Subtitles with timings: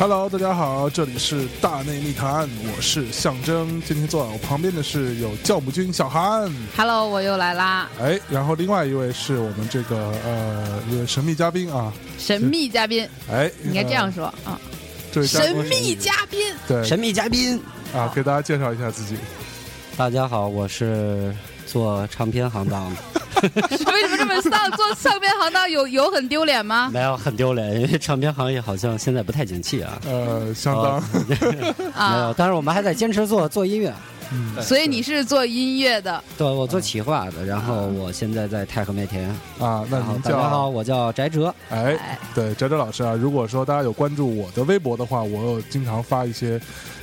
[0.00, 3.82] Hello，大家好，这里是大内密谈，我是象征。
[3.82, 7.86] 今天坐在我旁边的是有教母君小韩，Hello，我又来啦！
[8.00, 14.58] 哎，然后另外一位是我们这个呃一位神秘嘉宾啊，神秘嘉宾哎，应该这样呃说啊，
[15.12, 16.40] 这位神秘嘉宾。
[16.66, 17.60] 对神秘嘉宾，
[17.94, 19.16] 啊，给大家介绍一下自己。
[19.98, 21.30] 大家好，我是
[21.66, 22.96] 做唱片行当的，
[23.92, 24.70] 为什么这么丧？
[24.72, 26.90] 做唱片行当有有很丢脸吗？
[26.92, 29.98] 没有很丢脸，因为唱片行业好像现在不太景气啊。
[30.06, 31.36] 呃，相当、哦 没
[31.84, 33.92] 有，啊，但是我们还在坚持做做音乐。
[34.32, 39.28] 嗯所以你是做音乐的，对，我做企划的，然后我现在在太和麦田。
[39.58, 41.54] 啊，那然后您大家好，叫我叫翟哲。
[41.68, 46.60] 哎，哎，对，翟哲老师啊，如果说大家有关注我的微博的话，我有经常发一些，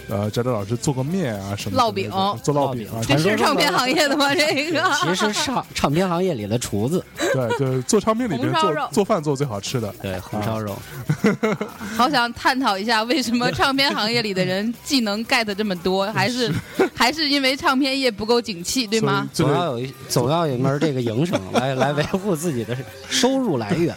[0.09, 2.09] 呃，翟哲老师做个面啊什么的烙饼
[2.43, 4.33] 做烙饼啊，这是唱片行业的吗？
[4.35, 7.03] 这个其实唱唱片行业里的厨子，
[7.33, 9.93] 对，就是做唱片里面做红烧肉做饭做最好吃的。
[10.01, 10.77] 对红烧肉。
[11.95, 16.51] 好想探讨一下，为什么 唱片行业里的人技能 get 这么多，还是
[16.97, 19.29] 还是因为唱片业不够景气，对吗？
[19.31, 22.75] 总要有一总要有一门这个营生来 来维护自己的
[23.07, 23.95] 收入来源。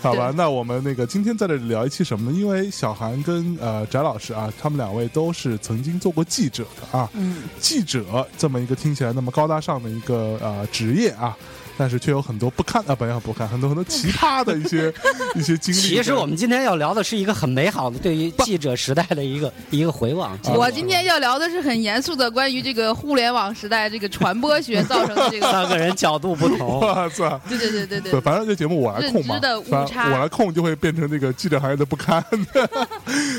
[0.00, 2.38] 好吧，那我们那个今天在这里聊一期什么呢？
[2.38, 11.36] 因为小韩跟呃翟老师啊，他们两位都是曾经做过记者的啊，嗯，记者这么一个听起来那么高大上的一个呃职业啊。
[11.82, 14.94] 但是却有很多不堪啊，不要不堪，很多很多奇葩的一些
[15.34, 15.80] 一些经历。
[15.80, 20.38] 其实我们今天要聊的是一个很美好的对于记者时代的一个一个回望。
[20.54, 32.24] 我今天要聊的是很严肃的关于这个互联网时代这个传播学造成的这个， 三个人角度不同， 我操，对对对对对，对，反正这节目我来控嘛认知的误，差我来控就会变成这个记者行业的不堪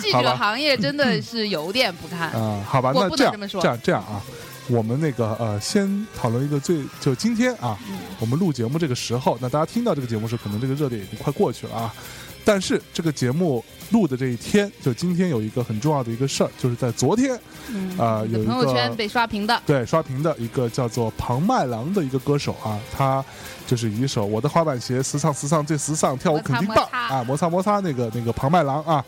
[0.02, 2.30] 记者行业真的是有点不堪。
[2.32, 2.60] 啊。
[2.68, 4.20] 好吧，我那这样不能这么说这样这样啊，
[4.68, 7.98] 我们那个呃，先讨论一个最就今天啊，嗯。
[8.20, 11.94] 我们录节目这个时候，那大家听到这个节目时，可能这个热点已经快过去了啊。
[12.46, 23.24] 但是这个节目录的这一天，就今天有一个很重要的一个事儿，就是在昨天嗯啊、有一个朋友圈被刷屏的，对刷屏的一个叫做庞麦郎的一个歌手啊，他
[23.66, 29.06] 就是以一首《我的滑板鞋时尚时尚最时尚，跳舞肯定棒摩擦摩擦啊，摩擦摩擦那个那个庞麦郎啊，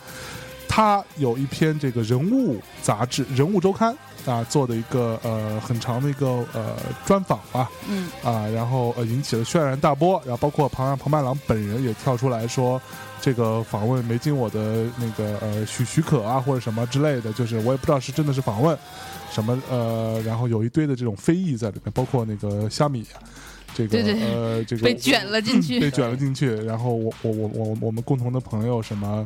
[0.68, 3.96] 他有一篇这个人物杂志《人物周刊》
[4.32, 7.70] 啊做的一个呃很长的一个呃专访吧。
[7.90, 12.82] 嗯，啊，然后呃引起了轩然大波，然后包括庞庞麦郎本人也跳出来说。
[13.22, 18.78] 这个访问没经我的那个呃许许可啊，或者什么之类的，就是我也不知道是真的是访问，
[19.32, 23.04] 什么呃，然后有一堆的这种非议在里面，包括那个虾米，
[23.74, 25.80] 这个呃这个被卷了进去。
[25.80, 29.26] 被卷了进去，然后我我我我我们共同的朋友什么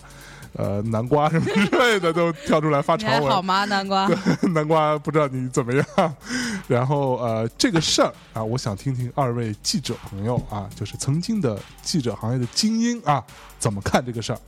[0.54, 4.10] 呃南瓜什么之类的都跳出来发你长文，还好吗，南瓜？
[4.54, 5.86] 南瓜不知道你怎么样。
[6.68, 13.24] 然后呃这个事儿啊，我想听听二位记者朋友啊，就是曾经的记者行业的精英啊，
[13.60, 14.40] 怎么看这个事儿？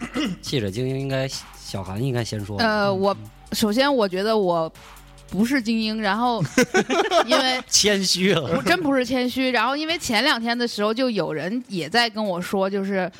[0.40, 1.28] 记者精英应该
[1.58, 2.56] 小韩应该先说。
[2.58, 3.16] 呃，我
[3.52, 4.72] 首先我觉得我
[5.28, 6.42] 不是精英，然后
[7.26, 13.10] 因为谦虚了，我真不是谦虚，然后因为前两天的时候就有人也在跟我说，就是。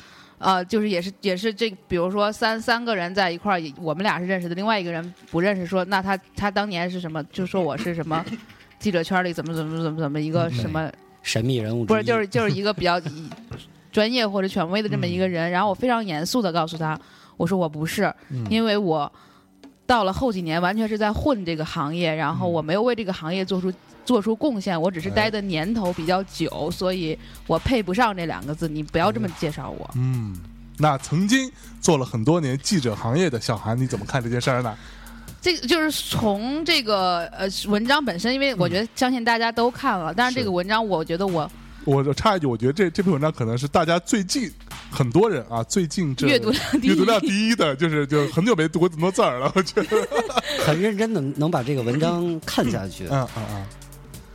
[0.41, 7.23] 呃，就是也是也是这，比如说三三个人在一块儿，我们俩是认识的，另外一个人不认识说，那他他当年是什么？
[7.25, 8.25] 就说我是什么
[8.79, 10.91] 记者圈里怎么怎么怎么怎么一个什么
[11.21, 12.99] 神秘人物不是，就是就是一个比较
[13.93, 15.51] 专业或者权威的这么一个人。
[15.51, 16.99] 然后我非常严肃的告诉他，
[17.37, 19.11] 我说我不是，嗯因为我
[19.85, 23.71] 到了后几年完全是在混这个行业，然后嗯我没有为这个行业做出
[24.05, 27.17] 做出贡献，我只是哎待的年头比较久，所以
[27.47, 28.67] 我配不上这两个字。
[28.67, 29.89] 你不要这么介绍我。
[29.95, 30.35] 嗯，
[30.77, 34.75] 那曾经做了很多年记者行业的小韩，你怎么看这件事儿呢？
[35.41, 41.49] 这个就是从这个呃文章本身，因为我觉得相信大家都看了，但是这个文章我觉得我
[41.83, 44.51] 我我插一句，我觉得这这篇文章可能是大家最近
[44.91, 50.07] 很多人啊，最近这阅读量第一阅读量第一的，就是就很久没读过这么多字儿了，我觉得。
[50.63, 53.07] 很认真的能把这个文章看下去。
[53.09, 53.65] 嗯嗯嗯，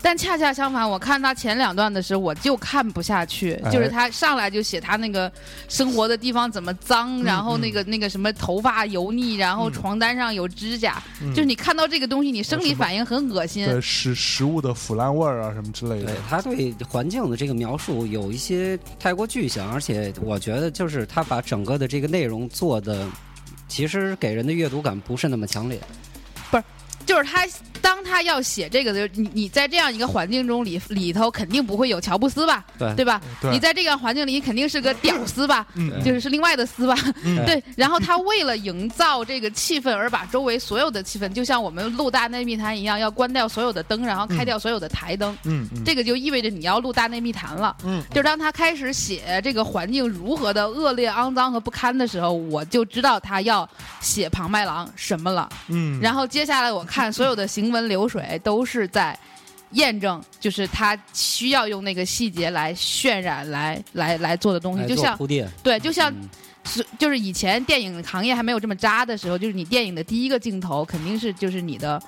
[0.06, 3.54] 但恰恰相反，我看他前两段的时候，我就看不下去。
[3.64, 5.30] 哎就是他上来就写他那个
[5.68, 13.66] 生活的地方怎么脏，然后那个那个什么头发油腻，然后嗯床单上有指甲，嗯就是你看到这个东西，你生理反应很恶心。
[13.66, 16.14] 对食食物的腐烂味儿啊什么之类的对。
[16.30, 23.08] 他对环境的这个描述有一些太过具象，而且我觉得就是他把整个的这个内容做的，
[23.66, 25.80] 其实给人的阅读感不是那么强烈。
[26.48, 26.62] 不是
[27.04, 27.44] 就是他，
[27.76, 33.20] 当他要写这个的，你你在这样一个环境中里里头肯定不会有乔布斯吧，对对吧？
[33.40, 36.94] 对你在这个环境里你肯定是个屌丝吧，嗯就是是另外的丝吧，
[37.24, 37.62] 嗯对。
[37.76, 45.36] 然后他为了营造这个气氛，而把周围所有的气氛，就像我们录大内密谈一样，要关掉所有的灯，然后开掉所有的台灯。
[45.44, 47.76] 嗯嗯这个就意味着你要录大内密谈了。
[47.84, 53.68] 嗯，就当他开始写这个环境如何的恶劣、肮脏和不堪的时候，我就知道他要
[54.00, 55.48] 写庞麦郎什么了。
[55.68, 59.18] 嗯，然后接下来我看所有的行文流水都是在
[59.72, 66.28] 验证，就是他需要用那个细节来渲染、来来来做的东西，就像铺垫，对，就像嗯。
[66.68, 72.02] 是就是以前电影行业还没有这么渣的时候，就是你电影的第一个镜头肯定是就是你的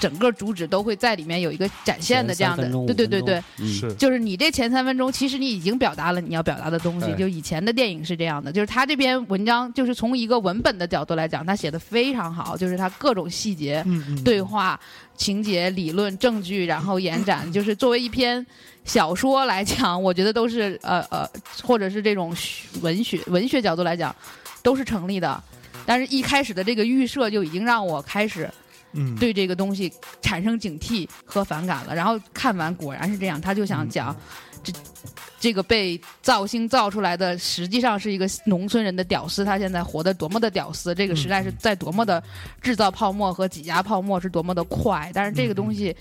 [0.00, 7.12] 整个主旨都会在里面有一个展现的这样的对对对对，，是就是你这前三分钟，其实你已经表达了你要表达的东西。
[7.14, 13.84] 就以前的电影是这样的，就是他这篇文章，就是从一个文本的角度来讲，他写的非常好，就是他各种细节、
[14.24, 14.78] 对话、
[15.16, 18.44] 情节、理论、证据，然后延展， 就是作为一篇
[18.84, 21.28] 小说来讲，我觉得都是呃呃，
[21.62, 22.34] 或者是这种
[22.82, 24.14] 文学文学角度来讲，
[24.62, 25.42] 都是成立的。
[25.86, 28.50] 但是，一开始的这个预设就已经让我开始
[28.94, 29.92] 嗯对这个东西
[30.22, 31.94] 产生警惕和反感了。
[31.94, 34.16] 然后看完果然是这样，他就想讲
[34.62, 34.72] 这
[35.38, 42.22] 这个被造星造出来的，实际上是一个农村人的屌丝，他现在活得多么的屌丝，这个时代是在多么的
[42.62, 45.10] 制造泡沫和挤压泡沫是多么的快。
[45.12, 45.94] 但是这个东西，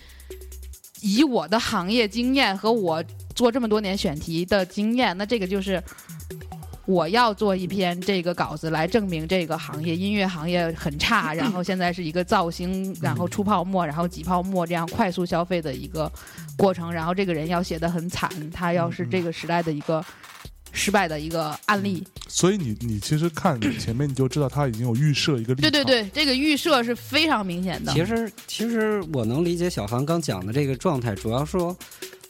[1.01, 3.03] 以我的行业经验和我
[3.35, 5.81] 做这么多年选题的经验，那这个就是。
[6.85, 16.11] 我要做一篇这个稿子来证明这个行业音乐行业很差，然后现在是一个造星，然后出泡沫，然后挤泡沫这样快速消费的一个
[16.57, 16.91] 过程。
[16.91, 20.03] 然后这个人要写的很惨，他要是这个时代的一个
[20.73, 22.05] 失败的一个案例。
[22.27, 27.93] 所以你你其实看前面你就知道他已经有预设一个立场，对对对，这个预设是非常明显的。
[27.93, 31.77] 其实，其实我能理解小韩刚讲的这个状态，主要说，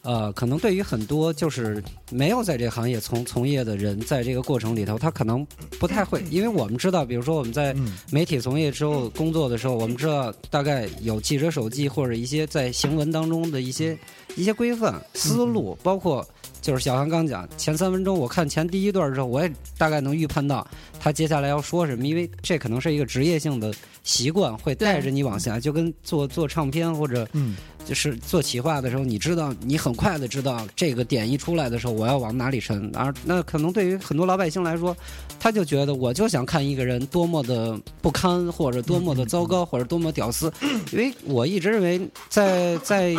[0.03, 5.45] 呃，可能对于很多就是没有在这个行业从从业的人，在这个过程里头，他可能
[5.79, 13.97] 不太会，因为我们知道，比如说我们在嗯媒体从业之后工作的时候，我们知道大概有记者手记或者一些在行文当中的一些
[14.35, 16.27] 一些规范思路，包括
[16.61, 20.67] 就是小韩刚讲前三分钟，我看前第一段的时候，我也大概能预判到
[21.00, 23.73] 他接下来要说什么，因为这可能是一个职业性的
[24.03, 27.55] 习惯，会带着你往下，就跟做做唱片或者嗯
[27.85, 34.95] 就是做企划的时候，你知道你很快的知道这个点一出来的时候，我要往哪里沉，而那可能对于很多老百姓来说，
[35.39, 40.51] 他就觉得我就想看一个人多么的不堪，或者多么的糟糕，或者多么屌丝，
[40.91, 43.15] 因为我一直认为在在。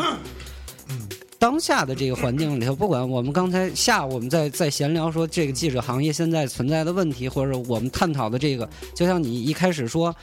[1.38, 10.14] 当下的这个环境里头，不管我们刚才下午我们在在闲聊说这个记者行业现在存在的问题，或者我们探讨的这个，就像你一开始说，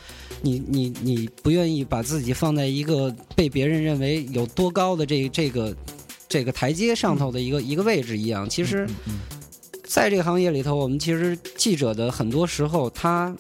[0.41, 5.75] 你你你不愿意把自己放在一个被别人认为有多高的这这个
[6.27, 8.49] 这个台阶上头的一个一个位置一样。
[8.49, 8.87] 其实，
[9.83, 13.35] 在这个行业里头，我们其实记者的很多时候，他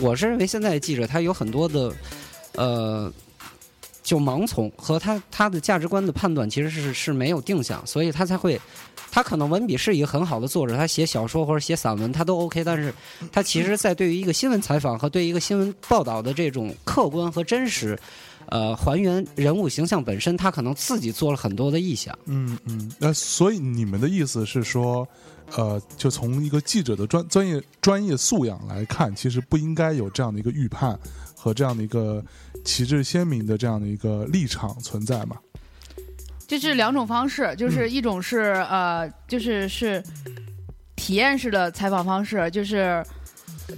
[0.00, 1.94] 我是认为现在记者他有很多的
[2.56, 3.12] 呃。
[4.06, 8.58] 就盲从和他他的价值观的判断其实是是没有定向，所以他才会，
[9.10, 12.94] 他可能文笔是一个很好的作者，他写小说或者写散文他都 OK，但是
[13.32, 17.98] 他其实在对于一个新闻采访和对一个新闻报道的这种客观和真实，
[18.46, 22.16] 呃，还原人物形象本身，他可能自己做了很多的臆想。
[22.26, 25.04] 嗯嗯，那所以你们的意思是说，
[25.56, 30.96] 呃，就从一个记者的专专业专业素养来看，其实不应该有这样的一个预判
[31.46, 32.20] 和这样的一个
[32.64, 35.36] 旗帜鲜明的这样的一个立场存在嘛？
[36.48, 40.02] 这是两种方式，就是一种是、呃，就是是
[40.96, 43.00] 体验式的采访方式，就是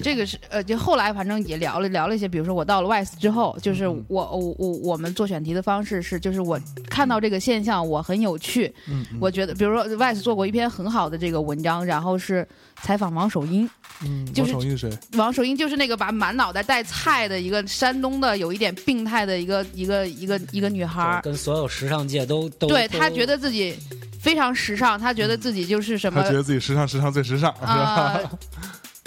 [0.02, 6.58] 这个是呃，就后来反正也聊了聊了一些，比如说我到了 WISE 之后，就是我我我我们做选题的方式是，就是我
[6.88, 8.74] 看到这个现象我很有趣，
[9.20, 12.48] 我觉得比如说 WISE 做过一篇很好的这个文章，然后是
[12.82, 13.68] 采访王守英，
[14.04, 14.90] 嗯，就是王守义谁？
[15.14, 23.74] 王守英就是那个把满脑袋带菜的一个山东的有一点病态的一个一个一个一个女孩，跟所有时尚界都都都对她觉得自己
[24.20, 28.30] 非常时尚，她觉得自己就是什么她觉得自己时尚，时尚最时尚，是啊、吧？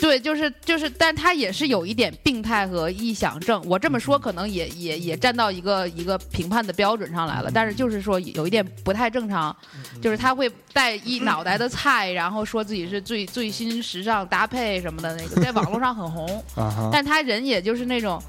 [0.02, 3.62] 对，就是就是，但他也是有一点病态和臆想症。
[3.68, 9.56] 我这么说可能也也也站到一个一个评判的标准上来了，但是就是说有一点不太正常，
[10.02, 16.44] 就是他会带一脑袋的菜，然后说自己是最最新时尚搭配什么的那个，在网络上很红。
[16.92, 18.20] 但他人也就是那种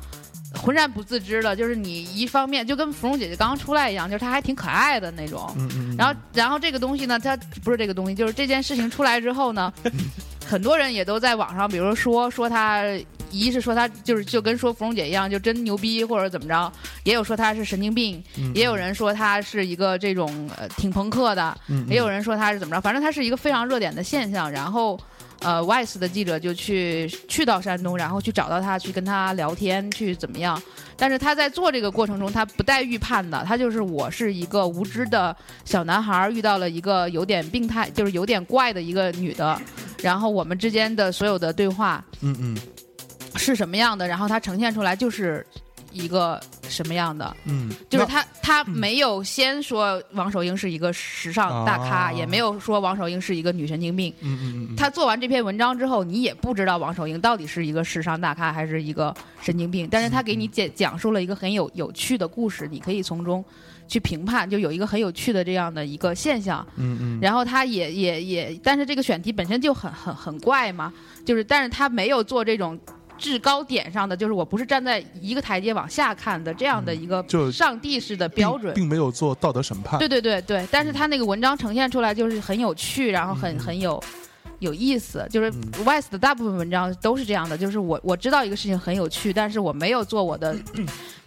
[0.54, 5.50] 浑然不自知的，就是你一方面就跟芙蓉姐姐刚刚出来一样，就是她还挺可爱的那种。
[5.56, 9.72] 嗯嗯，然后，然后这个东西呢，它不是这个东西，就是这件事情出来之后呢，
[10.46, 12.84] 很多人也都在网上，比如说说他
[13.30, 16.70] 一是说他就是就跟说芙蓉姐一样，就真牛逼或者怎么着，
[17.04, 24.50] 也有说他是神经病，嗯也有人说他是一个这种呃挺朋克的，嗯也有人说他是怎么着，反正他是一个非常热点的现象。
[24.50, 25.00] 然后，
[25.42, 30.60] 呃，Vice 的记者就去去到山东，然后去找到他，去跟他聊天，去怎么样。
[30.96, 39.60] 但是他在做这个过程中，他不带预判的，他就是我是一个无知的小男孩，遇到了一个有点病态，就是有点怪的一个女的，
[40.00, 42.56] 然后我们之间的所有的对话嗯嗯
[43.34, 45.44] 是什么样的，然后他呈现出来就是
[45.92, 54.12] 一个什么样的，嗯，就是他他没有先说王守英是一个时尚大咖，啊也没有说王守英是一个女神经病。
[54.20, 63.44] 嗯嗯嗯，他做完这篇文章之后，你也不知道王守英到底是一个时尚大咖还是一个神经病，但是他给你讲讲述了一个很有有趣的故事，你可以从中
[63.88, 66.66] 去评判，就有一个很有趣的这样的一个现象。
[66.76, 70.92] 嗯嗯，然后他也也也，但是这个选题本身就很很很怪嘛，
[71.24, 72.78] 就是但是他没有做这种
[73.22, 78.74] 制高点上的，就是我不是站在一个台阶往下看的这样的一个上帝式的标准。
[78.74, 80.00] 并没有做道德审判。
[80.00, 84.02] 对对对对，但是他那个文章呈现出来就是很有趣，然后很嗯很有
[84.62, 85.26] 有意思。
[85.28, 90.56] 就是嗯 West 的大部分文章都是这样的，就是我我知道一个事情很有趣，但是我没有做我的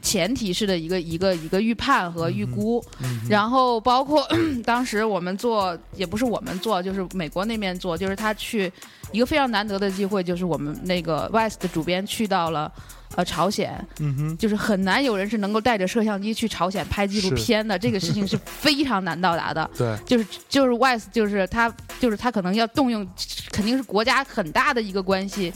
[0.02, 2.84] 前提式的一个一个一个预判和预估。
[3.30, 4.28] 然后包括
[4.66, 8.72] 当时我们做，也不是我们做，就是美国那边做，就是他去
[9.12, 12.72] 一个非常难得的机会，就是我们那个 West 的主编去到了。
[13.16, 19.70] 呃，朝鲜嗯哼，就是很难有人是能够带着摄像机去朝鲜拍纪录片的，这个事情是 非常难到达的。
[19.78, 23.08] 对，就是就是 Wise，就是他就是他可能要动用，
[23.52, 25.52] 肯定是国家很大的一个关系，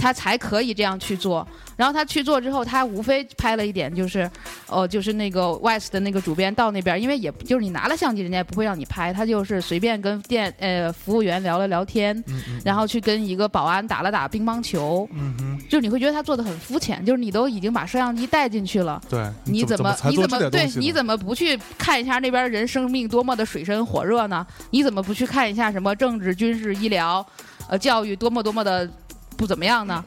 [0.00, 1.46] 他才可以这样去做。
[1.76, 4.30] 然后他去做之后，他无非拍了一点，就是
[4.68, 19.00] 哦，就是那个 West 的那个主编到那边，因为也就是你拿了相机，人家也不会让你拍，他就是随便跟店呃服务员聊了聊天，嗯嗯然后去跟一个保安打了打乒乓球，嗯哼，就是你会觉得他做的很肤浅，就是你都已经把摄像机带进去了。
[19.08, 20.68] 对，你怎么你怎么对？
[20.76, 24.46] 你怎么不去看一下那边人生命多么的水深火热呢？
[24.70, 27.24] 你怎么不去看一下什么政治、军事、医疗、
[27.68, 28.88] 呃教育多么多么的
[29.36, 30.04] 不怎么样呢？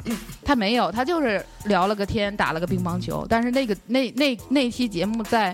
[0.47, 3.27] 他没有，他就是聊了个天，打了个乒乓球。
[3.27, 5.53] 但是那个那那那期节目在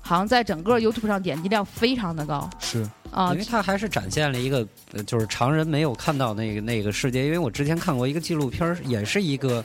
[0.00, 7.24] 好像在整个 YouTube 上点击量非常的高是啊因为他还是展现了一个，呃就是常人没有看到那个那个世界。
[7.24, 9.64] 因为我之前看过一个纪录片儿，也是一个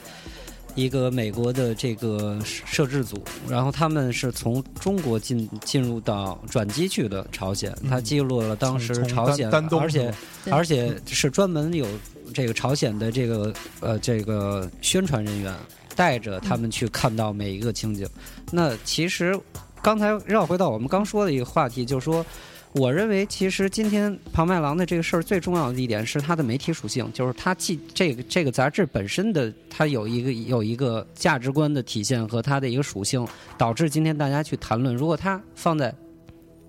[0.75, 3.19] 一个美国的这个摄制组，
[3.49, 9.49] 然后他们是从中国进进入到转机去的朝鲜，嗯他记录了当时朝鲜，
[9.81, 10.13] 而且
[10.51, 11.87] 而且是专门有
[12.33, 15.53] 这个朝鲜的这个呃这个宣传人员
[15.95, 18.07] 带着他们去看到每一个情景。
[18.51, 19.39] 那其实
[19.81, 22.25] 刚才绕回到我们刚说的一个话题，就是说。
[22.73, 33.25] 我认为，其实今天庞麦郎的这个事儿最重要的一点是它的媒体属性，就是它既这个这个杂志本身的它有一个有一个价值观的体现和它的一个属性，
[33.57, 34.95] 导致今天大家去谈论。
[34.95, 35.91] 如果它放在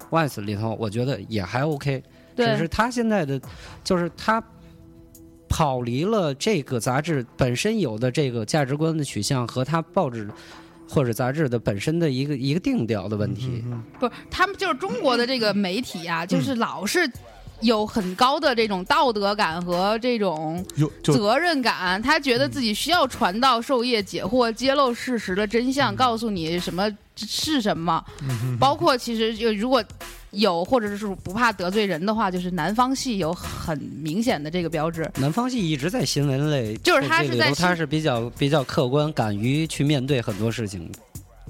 [0.09, 2.03] Wise 里头，我觉得也还 OK。
[2.37, 3.39] 只是对他现在的，
[3.85, 4.43] 就是他
[5.49, 10.29] 跑离了这个杂志本身有的这个价值观的取向和他报纸
[10.89, 13.63] 或者杂志的本身的一个一个定调的问题。
[13.67, 17.11] 嗯不是他们就是中国的这个媒体啊，就是老是
[17.61, 20.65] 有很高的这种道德感和这种
[21.03, 28.03] 责任感，他觉得自己需要传道授业解惑，揭露事实的真相，告诉你什么是什么。
[28.61, 29.83] 包括其实就如果
[30.31, 35.11] 有或者是不怕得罪人的话，就是南方系有很明显的这个标志。
[35.17, 40.91] 南方系一直在新闻类，就是他是在他是比较比较客观，敢于去面对很多事情。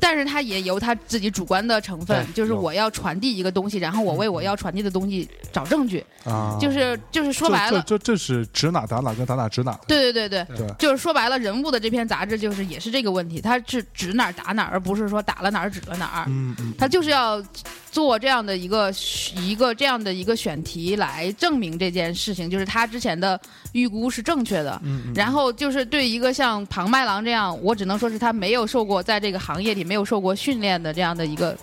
[0.00, 10.68] 但是他也有他自己主观的成分，就是我要传递一个东西，然后我为 我要传递的东西找证据，啊，就是就是说白了，这这这是指哪打哪跟打哪指哪，对对对对，对。
[10.78, 17.42] 就是说白了，人物的这篇杂志就是也是这个问题，他是指哪儿打哪儿，而不是说打了哪儿指了哪儿，嗯嗯，他就是要
[17.90, 18.92] 做这样的一个
[19.36, 23.40] 一个这样的一个选题来证明这件事情，就是他之前的
[23.72, 24.80] 预估是正确的。
[24.84, 31.56] 嗯嗯然后就是对一个像庞麦郎这样，我只能说是他没有受过在这个行业里没有受过训练的这样的一个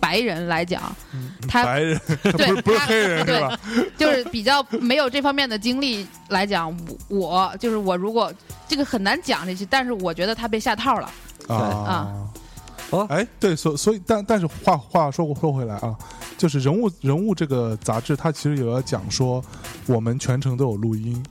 [0.00, 0.94] 白人来讲，
[1.48, 2.00] 他白人
[2.36, 3.58] 对不是他黑人是对吧？
[3.98, 6.74] 就是比较没有这方面的经历来讲，
[7.08, 8.32] 我我就是我如果
[8.68, 11.10] 这个很难讲这些，但是我觉得他被下套了。
[11.48, 12.14] 啊啊。
[12.90, 15.96] 哦哎，对，所所以，但但是话话说说回来啊，
[16.36, 19.44] 就是人物人物这个杂志，它其实也要讲说，
[19.86, 21.22] 我们全程都有录音。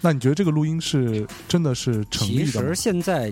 [0.00, 2.74] 那你觉得这个录音是真的是成其立的其实？
[2.74, 3.30] 现在，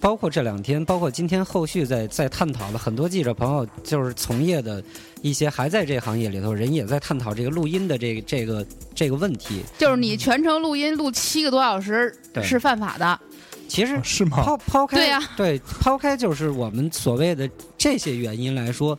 [0.00, 4.82] 包括这两天，包括今天后续在在探讨的很多记者朋友，就是从业的
[5.20, 9.62] 一些还在这行业里头人，也在探讨这个录音的这个这个这个问题。
[9.76, 13.20] 就是你全程录音录七个多小时对是犯法的，
[13.68, 14.42] 其实啊是吗？
[14.42, 18.96] 抛抛开对呀对抛开就是我们所谓的这些原因来说，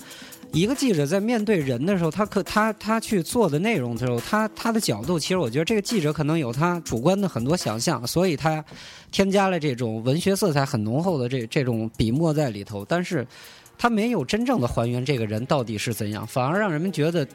[0.52, 8.64] 一个记者在面对人的时候，他可他他去做的内容的时候，他他的角度，其实我觉得这个记者可能有他主观的很多想象，所以他
[9.12, 13.26] 添加了这种文学色彩很浓厚的这这种笔墨在里头，但是
[13.78, 17.28] 他没有真正的还原这个人到底是怎样，反而让人们觉得。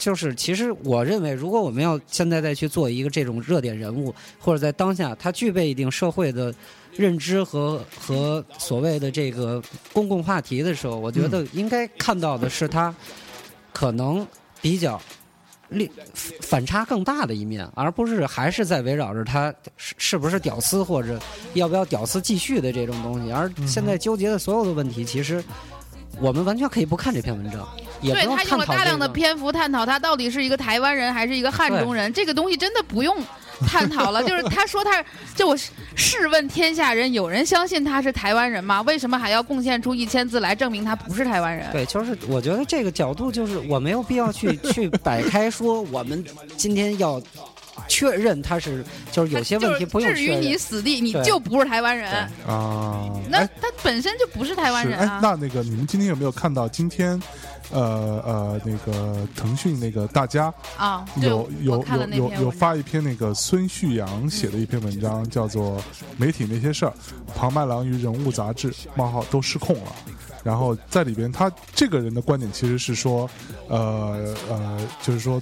[0.00, 6.52] 就是，其实我认为，如果我们要现在再去做一个这种热点人物，或者在当下他具备一定社会的
[6.96, 12.92] 认知和和所谓的这个公共话题的时候，我觉得应该看到的是他
[13.74, 14.26] 可能
[14.62, 14.98] 比较
[15.68, 15.88] 力
[16.40, 21.20] 反差更大的一面，而不是还是在围绕着他是是不是屌丝或者
[21.52, 23.30] 要不要屌丝继续的这种东西。
[23.30, 25.44] 而现在纠结的所有的问题，其实
[26.20, 27.66] 我们完全可以不看这篇文章，
[28.00, 33.16] 也不对他用了用探讨大量的篇幅探讨他到底是一个台湾人还是一个汉中人，这个东西真的不用
[33.66, 34.22] 探讨了。
[34.22, 35.02] 就是他说他，
[35.34, 35.56] 就我
[35.96, 38.82] 试问天下人，有人相信他是台湾人吗？
[38.82, 41.70] 为什么还要贡献出一千字来证明他不是台湾人？
[41.72, 46.24] 对，就是我觉得这个角度就是我没有必要去 去摆开说我们
[46.56, 47.20] 今天要
[47.88, 50.56] 确认他是，就是有些问题不用至于你。
[50.60, 52.12] 死地，你就不是台湾人。
[52.46, 55.18] 啊，那哎他本身就不是台湾人啊，。
[55.22, 57.18] 那那个你们今天有没有看到今天，
[57.70, 65.78] 呃呃，那个腾讯那个大家啊，对有有有有有发一篇那个孙旭阳写的一篇文章，叫做
[66.18, 66.90] 《媒体那些事儿》，
[67.34, 69.92] 庞麦郎与人物杂志冒号都失控了。
[70.44, 73.28] 然后在里边，他这个人的观点其实是说，
[73.68, 75.40] 呃呃，就是说，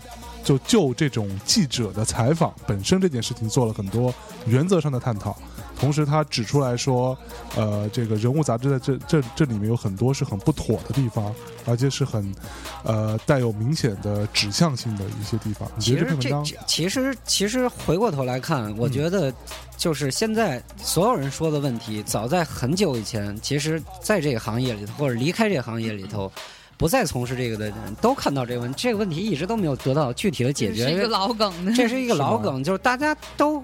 [0.48, 4.14] 就就这种记者的采访本身这件事情做了很多
[4.46, 5.36] 原则上的探讨。
[5.78, 7.16] 同时，他指出来说，
[7.54, 11.32] 呃，这个人物杂志在这这这里面有很多是很不妥的地方，
[11.66, 12.34] 而且是很，
[12.82, 15.70] 呃，带有明显的指向性的一些地方。
[15.76, 19.32] 你觉得这篇文章其实其实回过头来看，我觉得
[19.76, 26.32] 就是现在所有人说的问题，早在很久以前，其实在这个行业里头或者离开这个行业里头。
[26.78, 31.72] 不再从事这个的人都看到这个问题这个问题一直都没有得到具体的解决，这是一个老梗的。
[31.72, 33.60] 这是一个老梗，就是大家都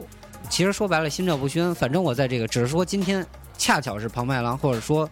[0.50, 1.72] 其实说白了心照不宣。
[1.76, 3.24] 反正我在这个，只是说今天
[3.56, 5.08] 恰巧是庞麦郎，或者说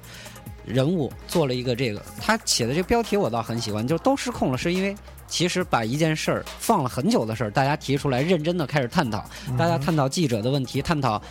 [0.67, 4.97] 人物做了一个这个，他写的这个标题我倒很喜欢，就是都失控了，是因为
[5.29, 9.25] 其实把一件事儿放了很久的事儿，大家提出来认真的开始探讨，
[9.57, 11.23] 大家探讨记者的问题，探讨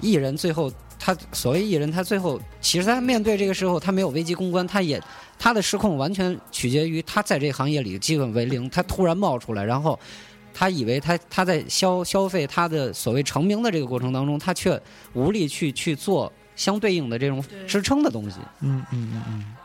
[0.00, 0.72] 艺人最后。
[0.96, 4.98] 他所谓艺人，他最后其实他面对这个时候，他没有危机公关，他也
[5.38, 9.98] 他的失控完全取决于他在这个行业里基本为零，他突然冒出来，然后
[10.52, 14.80] 他以为他他在消消费他的所谓成名的这个过程当中，他却
[15.12, 18.38] 无力去去做相对应的这种支撑的东西。
[18.60, 19.56] 嗯嗯嗯嗯。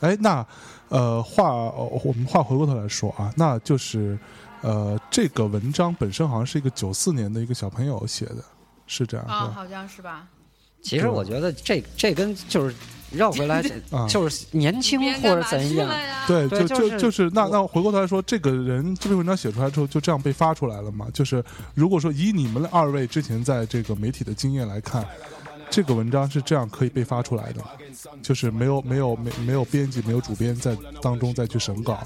[0.00, 0.46] 哎，那
[0.88, 4.18] 呃，话呃我们话回过头来说啊，那就是
[4.62, 8.42] 呃，这个文章本身好像是一个九四年的一个小朋友写的，
[8.86, 9.52] 是这样啊？
[9.54, 10.26] 好像是吧？
[10.82, 12.74] 其实我觉得这这跟就是
[13.12, 15.90] 绕回来， 啊，就是年轻或者怎样。
[16.26, 21.06] 对，就就就是那那回过头来说，这个人这篇文章写出来之后，就这样被发出来了嘛？
[21.12, 25.04] 就是如果说以你们二位之前在这个媒体的经验来看，
[25.70, 27.62] 这个文章是这样可以被发出来的，
[28.22, 32.02] 就是没有没有没没有编辑没有主编在当中再去审稿，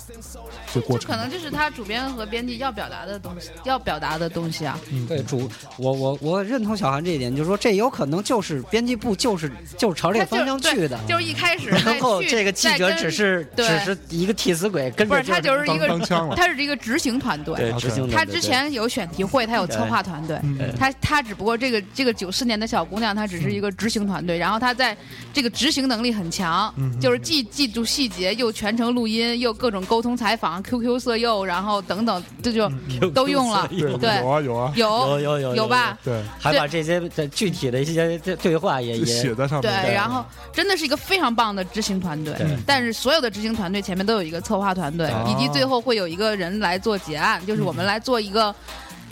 [0.73, 1.11] 这过程。
[1.11, 4.79] 可能就是他主编和编辑要表达的东西，要表达的东西啊。
[4.91, 13.75] 嗯对主，我我我认同小韩这一点，就是说这有可能就是编辑部就是就是朝这个方向去的，就是一开始 然后去这个记者只是对。
[13.75, 15.89] 只是一个替死鬼，跟不是他就是一个
[16.37, 17.55] 他是一个执行团队。
[17.57, 20.39] 对执行的他之前有选题会，他有策划团队，
[20.79, 24.97] 他他只不过这个这个九四年的小姑娘，她只是一个执行团队，然后他在
[25.33, 32.71] 这个执行能力很强，嗯就是既记住细节，又全程录音，又各种沟通采访，QQ 色诱，然后等等，这就
[33.11, 35.99] 都用了，嗯对对有啊有啊，有有有有有吧？？
[36.05, 42.35] 对，还把这些的具体的一些对对话也也写在上面对，，然后真的是一个非常棒的执行团队，
[42.67, 48.55] 但是所有的执行团队前面都有一个策划团队啊，以及最后会有一个人来做结案，就是我们来做一个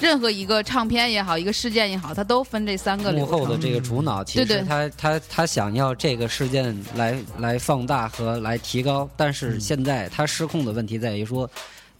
[0.03, 3.39] 任何一个唱片也好，一个事件也好，它都分这三个幕流程。
[3.39, 11.49] 后的这个主脑，其实他他他想要这个事件来来放大和来提高，但是现在他失控的问题在于说，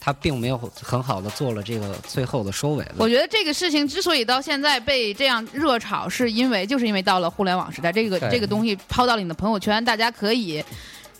[0.01, 2.85] 他并没有很好的做了这个最后的收尾。
[2.97, 10.61] 我觉得这个事情之所以到现在被这样热炒，是因为就是因为到了互联网时代，这个这个东西抛到了你的朋友圈，大家可以。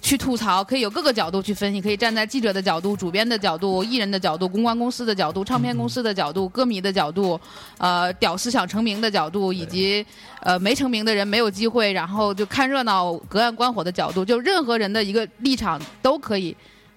[0.04, 7.39] 去吐槽，可以有各个角度去分析，可以站在记者的角度、主编的角度、艺人的角度、公关公司的角度、唱片公司的角度、歌迷的角度，
[7.78, 10.06] 呃，屌丝想成名的角度，以及
[10.42, 16.54] 呃没成名的人没有机会，然后就看热闹、隔岸观火的角度，就任何人的一个立场都可以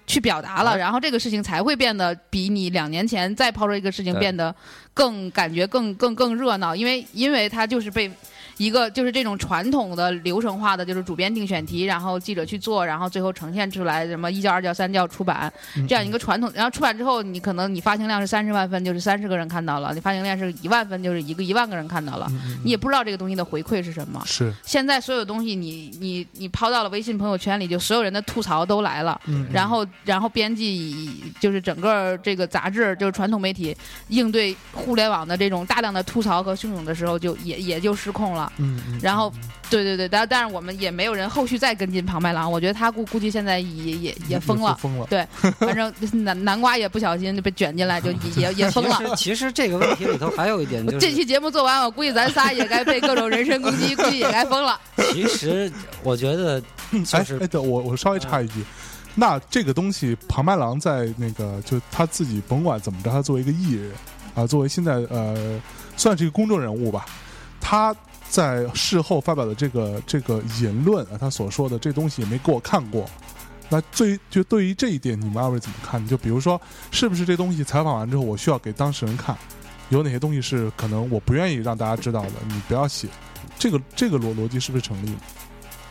[0.07, 4.55] 去表达了，然后这个事情才会变得比你两年前再抛出一个事情变得
[4.93, 8.09] 更感觉更更更热闹，因为因为它就是被。
[8.57, 15.53] 一个就是这种传统的流程化的，就是主编定选题，然后记者去做，然后最后呈现出来什么一教、二教、三教出版
[15.87, 16.51] 这样一个传统。
[16.55, 22.27] 然后出版之后，你可能你发行量是三十万份，就是三十个人看到了；你发行量是一万份，就是一个一万个人看到了。
[22.63, 24.19] 你也不知道这个东西的回馈是什么。
[24.25, 29.21] 是，现在所有东西你你你抛到了微信朋友圈里，就所有人的吐槽都来了。
[29.25, 33.75] 嗯然后然后编辑就是整个这个杂志就是传统媒体
[34.09, 38.51] 应对互联网的这种大量的吐槽和汹涌的时候，就也也就失控了。
[38.57, 39.31] 嗯嗯，然后
[39.69, 44.75] 对对对，但但是我们也没有人后续再跟进庞麦郎，我觉得他估估计现在也也也疯了。
[44.75, 45.27] 疯了，对，
[45.59, 48.97] 反正南南瓜也不小心就被卷进来，就 也也也疯了。
[48.97, 54.79] 其实其实这个问题里头还有一点就是， 这期节目做完，我估计咱仨也该被各种人身攻击，估计也该疯了。
[55.11, 55.71] 其实
[56.03, 56.61] 我觉得
[57.05, 58.63] 就是哎哎，对我我稍微插一句，
[59.19, 63.91] 那这个东西，庞麦郎在那个就他自己甭管怎么着，他作为一个艺人
[64.35, 65.59] 啊、作为现在呃
[65.95, 67.03] 算是一个公众人物吧，
[67.59, 67.95] 他
[68.29, 73.09] 在事后发表的这个这个言论啊，他所说的这东西也没给我看过。
[73.69, 76.05] 那对就对于这一点，你们二位怎么看？
[76.07, 79.35] 就比如说，是不是这东西采访完之后，我需要给当事人看？
[79.89, 82.33] 有哪些东西是可能我不愿意让大家知道的？
[82.47, 83.07] 你不要写。
[83.57, 85.15] 这个这个逻逻辑是不是成立？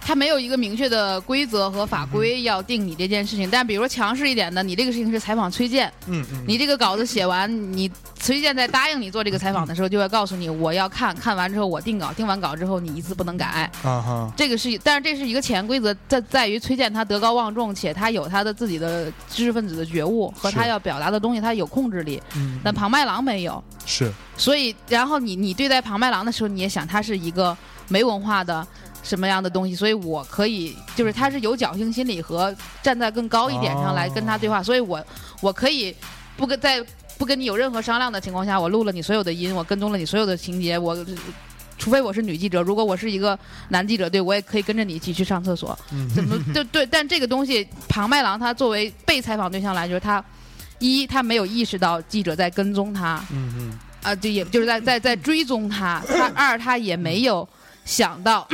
[0.07, 13.69] 他没有一个明确的规则和法规要定你这件事情，但比如说强势一点的，你这个事情是采访崔健，嗯嗯你这个稿子写完，你崔健在答应你做这个采访的时候，就会告诉你我要看看完之后我定稿，定完稿之后你一字不能改。
[13.83, 22.23] 啊哈，这个是，但是这是一个潜规则，在在于崔健他德高望重，且他有他的自己的知识分子的觉悟和他要表达的东西，他有控制力。
[22.37, 28.65] 嗯，但庞麦郎没有，是所以然后你你对待庞麦郎的时候，你也想他是一个没文化的。
[29.07, 35.01] 什么样的东西，所以我可以，就是他是有侥幸心理和站在更高一点上来跟他对话，所以我
[35.41, 35.95] 我可以
[36.37, 36.85] 不跟在
[37.17, 40.97] 不跟你有任何商量的情况下，我录了你所有的音，我跟踪了你所有的情节，我
[41.79, 43.39] 除非我是女记者，如果我是一个
[43.69, 45.79] 男记者，对我也可以跟着你一起去上厕所，
[46.15, 46.87] 怎么对对？
[46.87, 50.25] 但这个东西，庞麦郎他作为被采访对象来说，他
[50.79, 56.03] 一他没有意识到记者在跟踪他，嗯嗯啊，就也就是在在在追踪他。
[56.09, 57.47] 他二他也没有
[57.85, 58.49] 想到，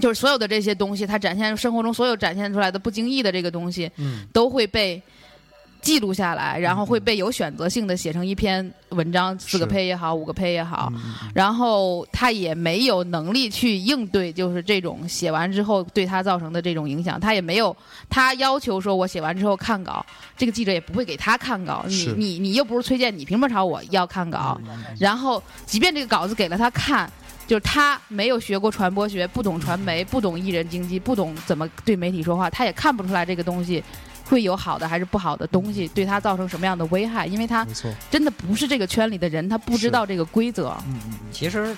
[0.00, 5.00] 就是所有的这些东西，他展现生活中所有展现出来的不经意的这个东西，嗯都会被
[5.80, 10.90] 记录下来，然后会被有选择性的写成一篇文章，四个是胚也好，五个胚也好。
[10.96, 17.76] 嗯然后他也没有能力去应对，就是这种写完之后对他造成的这种影响，他也没有，
[18.08, 20.04] 他要求说我写完之后看稿，
[20.36, 24.58] 这个记者也不会给他看稿，你你你又不是崔健，你凭什么朝我要看稿？
[24.98, 27.08] 然后即便这个稿子给了他看。
[27.46, 33.82] 就是他没有学过传播学，不懂传媒，不懂艺人经济，不懂怎么对媒体说话，他也看不出来这个东西
[34.24, 37.66] 会有好的还是不好的东西，对他造成什么样的危害，因为他，
[38.10, 40.76] 真的不是这个圈里的人，他不知道这个规则。
[40.86, 41.12] 嗯嗯。
[41.30, 41.76] 其实，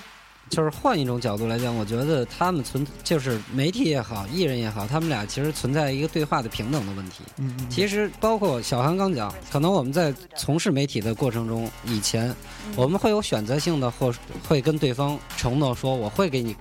[0.49, 7.25] 就是换一种角度来讲，我觉得他们存就是媒体也好，艺人也好，他们俩其实存在一个对话的平等的问题。
[7.39, 12.35] 嗯嗯，其实包括小韩刚讲，可能我们在从事媒体的过程中，以前
[12.77, 14.15] 我们会有选择性的，或
[14.49, 16.55] 会跟对方承诺说，我会给你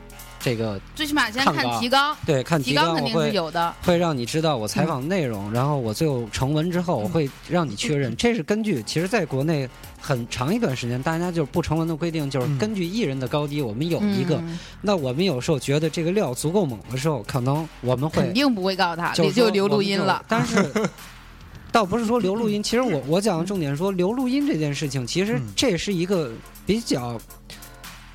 [0.45, 3.73] 这个最起码先看提纲，对看提纲，肯定是有的。
[3.83, 8.15] 会让你知道我采访内容，然后我最后成文之后，我会让你确认。
[8.15, 9.67] 这是根据其实在国内
[9.99, 14.35] 很长一段时间，大家就是不成文的规定，就是嗯根据艺人的高低，我们有一个。
[14.35, 20.23] 嗯那我们有时候觉得这个料足够猛的时候，可能我们会肯定不会告诉他，就就留录音了。
[20.27, 20.71] 但是，
[21.71, 26.31] 倒不是说留录音，其实我 我讲的重点是说留录音这件事情，其实嗯这是一个
[26.67, 27.19] 比较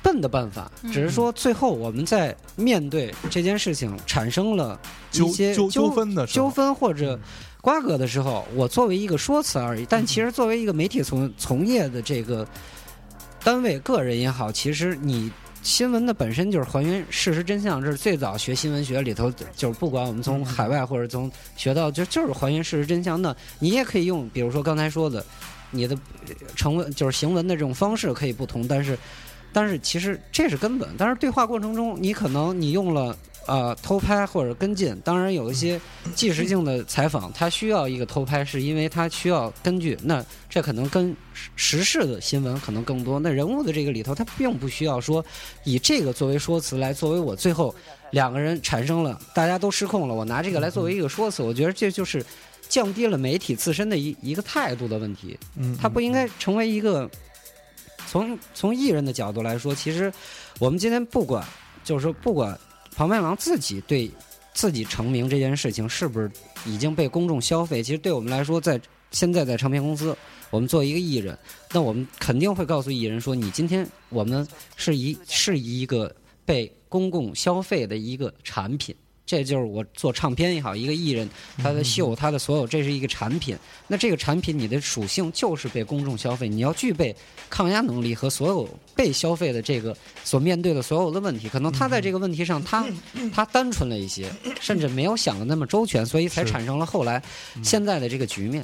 [0.03, 4.79] 笨的办法，嗯只是说最后我们在面对这件事情产生了
[5.13, 7.19] 一些纠纠纷的时候纠纷或者
[7.61, 9.85] 瓜葛的时候，我作为一个说辞而已。
[9.87, 12.47] 但其实作为一个媒体从从业的这个
[13.43, 23.21] 单位、个人也好，其实你新闻的本身就是还原事实真相，这是最早学新闻学里头，就是不管我们从海外或者从学到，就就是还原事实真相。
[23.21, 25.23] 那你也可以用，比如说刚才说的，
[25.69, 25.95] 你的
[26.27, 28.97] 呃成文就是行文的这种方式可以不同，但是
[29.53, 30.89] 但是其实这是根本。
[30.97, 33.15] 但是对话过程中，你可能你用了。
[33.47, 35.81] 呃，偷拍或者跟进，当然有一些
[36.13, 39.97] 即时性的采访，它需要一个偷拍，是因为它需要根据。
[40.03, 41.13] 那这可能跟
[41.55, 43.19] 时事的新闻可能更多。
[43.19, 45.25] 那人物的这个里头，它并不需要说
[45.63, 47.73] 以这个作为说辞来作为我最后
[48.11, 52.23] 两个人产生了大家都失控了，我拿这个来作为一个说辞，我觉得这就是
[52.69, 55.37] 降低了媒体自身的一一个态度的问题。
[55.55, 57.09] 嗯，它不应该成为一个
[58.11, 60.11] 从从艺人的角度来说，其实
[60.59, 61.47] 我们今天不管，
[61.81, 62.59] 就是说不管
[62.93, 64.11] 庞麦郎自己对
[64.53, 66.29] 自己成名这件事情是不是
[66.65, 67.81] 已经被公众消费？
[67.81, 68.77] 其实对我们来说，在
[69.11, 70.13] 现在在唱片公司，
[70.49, 71.39] 我们作为一个艺人，
[71.71, 74.45] 那我们肯定会告诉艺人说，你今天我们
[74.75, 78.93] 是一是一个被公共消费的一个产品。
[79.31, 83.57] 这就是我做唱片也好，一个艺人他的秀，他的所有，这是一个产品。
[83.87, 87.15] 那这个产品你的属性就是被公众消费，你要具备
[87.49, 91.47] 抗压能力和所有被消费的这个所面对的所有的问题。
[91.47, 92.85] 可能他在这个问题上，他
[93.33, 97.23] 他单纯了一些，甚至没有想的那么周全，所以才产生了后来
[97.63, 98.61] 现在的这个局面。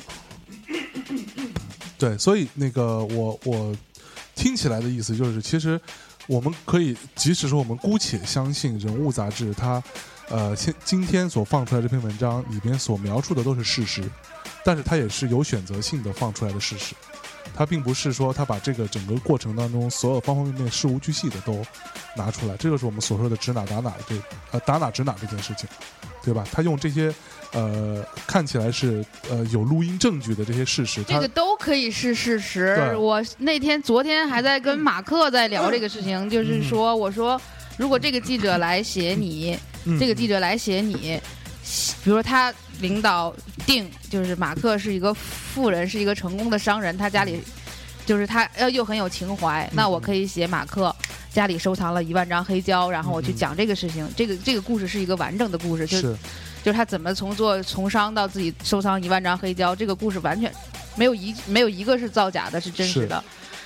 [1.98, 3.74] 对，所以那个我我
[4.36, 5.80] 听起来的意思就是，其实
[6.28, 9.82] 我们可以，即使说我们姑且相信《人物》杂志它，
[10.30, 14.04] 呃，现今天所放出来这篇文章里边所描述的都是事实，
[14.64, 16.94] 但是它也是有选择性的放出来的事实，
[17.56, 21.64] 它并不是说他把这个整个过程当中所有方方面面事无巨细的都
[22.16, 24.16] 拿出来，这就是我们所说的指哪打哪这
[24.52, 25.68] 呃打哪指哪这件事情，
[26.24, 26.46] 对吧？
[26.52, 27.14] 他用这些
[27.54, 32.96] 呃看起来是呃有录音证据的这些事实，这个都可以是事实对。
[32.98, 37.40] 我那天、昨天还在跟马克在聊这个事情，就是说，我说，
[37.78, 39.60] 如果这个记者来写你，嗯
[40.00, 41.20] 这个记者来写你，
[42.04, 43.34] 比如说他领导
[43.66, 47.42] 定，就是马克是一个富人，是一个成功的商人，他家里
[48.06, 50.96] 就是他呃又很有情怀，那我可以写马克。
[51.30, 54.10] 家里收藏了一万张黑胶，然后我去讲这个事情。
[54.16, 56.16] 这个这个故事是一个完整的故事，就是
[56.64, 60.52] 就是他怎么从做从商到自己收藏一万张黑胶，这个故事完全
[60.96, 63.24] 没有一没有一个是造假的，是真实的。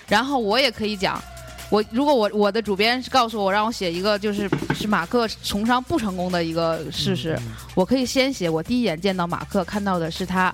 [0.09, 1.23] 然后我也可以讲，
[1.71, 7.35] 我如果我我的主编告诉我让我写一个就是是马克从商不成功的一个事实，
[7.73, 10.53] 我可以先写我第一眼见到马克看到的是他。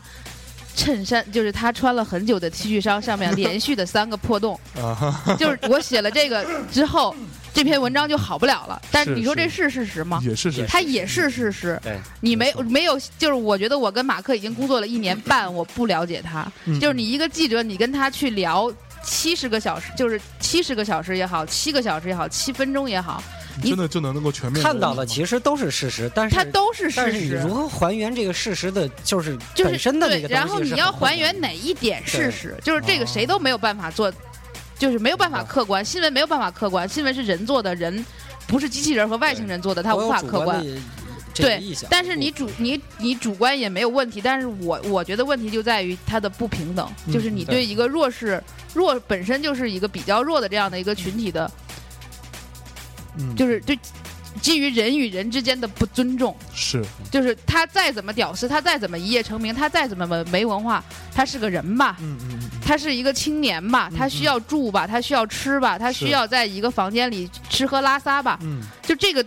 [0.76, 4.60] 衬衫就是他穿了很久的 T 恤衫，上面连续的三个破洞，
[5.40, 7.16] 就是我写了这个之后，
[7.52, 8.80] 这篇文章就好不了了。
[8.92, 10.22] 但是你说这是是事实吗？
[10.24, 11.80] 也是是它也是事实。
[11.82, 16.46] 对，你没没有，就是我觉得我跟马克已经工作了一年半，我不了解他。
[16.66, 18.72] 嗯就是你一个记者，你跟他去聊
[19.04, 23.24] 七十个小时，就是七十个小时也好，七个小时也好，七分钟也好，
[23.62, 27.12] 你真的就能能够全面看到的其实都是事实，但是它都是事实。
[27.12, 32.56] 是你如何还原这个事实的，就是就是本身的那对个，东西然后你要还原哪一点事实？
[32.64, 34.12] 就是这个哦谁都没有办法做，
[34.78, 35.84] 就是没有办法客观。
[35.84, 38.06] 新闻没有办法客观，新闻是人做的，人
[38.48, 40.64] 不是机器人和外星人做的，它无法客观。
[41.44, 48.42] 的这个对意向，但是你主你你主观也没有问题，但是我我觉得问题就在于它的不平等，嗯就是你对对一个弱势
[48.74, 51.50] 弱本身就是一个比较弱的这样的一个群体的，
[53.18, 53.36] 嗯。
[53.36, 53.78] 就是对
[54.42, 56.84] 基于人与人之间的不尊重，是。
[57.12, 62.50] 就是他再怎么屌丝，他再怎么一夜成名，他再怎么没没文化，他是个人吧，嗯嗯嗯。
[62.64, 68.62] 他是一个青年吧，他需要住吧，他需要吃吧，他需要在一个房间里吃喝拉撒吧，嗯。
[68.84, 69.26] 就这个。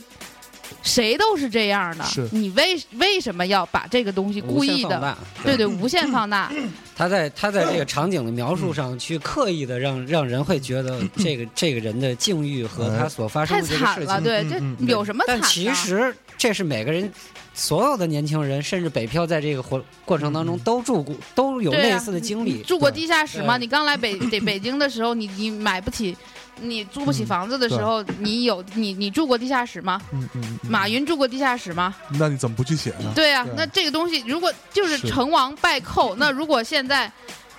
[0.82, 6.50] 谁都是这样的是，你为为什么要把这个东西故意的，对对，无限放大？
[6.96, 14.22] 他在他在这个场景的描述上去刻意的让让人会觉得这个 这个人的境遇和他所发生太的这个惨了，事情。
[14.22, 15.38] 对，这有什么惨？
[15.38, 17.10] 但其实这是每个人，
[17.54, 22.62] 所有的年轻人，甚至北漂在这个活过程当中嗯都住过，都有类似的经历。
[22.62, 23.56] 住过地下室吗？
[23.56, 26.14] 你刚来北北北京的时候，你你买不起，
[26.60, 30.00] 你租不起房子的时候，你有你你住过地下室吗？
[30.12, 31.94] 嗯嗯嗯，马云住过地下室吗？
[32.18, 33.12] 那你怎么不去写呢？
[33.14, 37.10] 对啊对，那这个东西如果就是是成王败寇，那如果现在。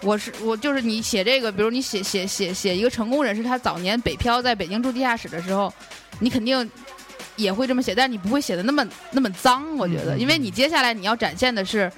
[0.04, 5.72] 我是我就是你写这个，比如你写写写写一个成功人士，他早年北漂在北京住地下室的时候，
[6.18, 6.68] 你肯定
[7.36, 11.92] 也会这么写，但是你不会写的那么那么脏，我觉得，因为你接下来你要展现的是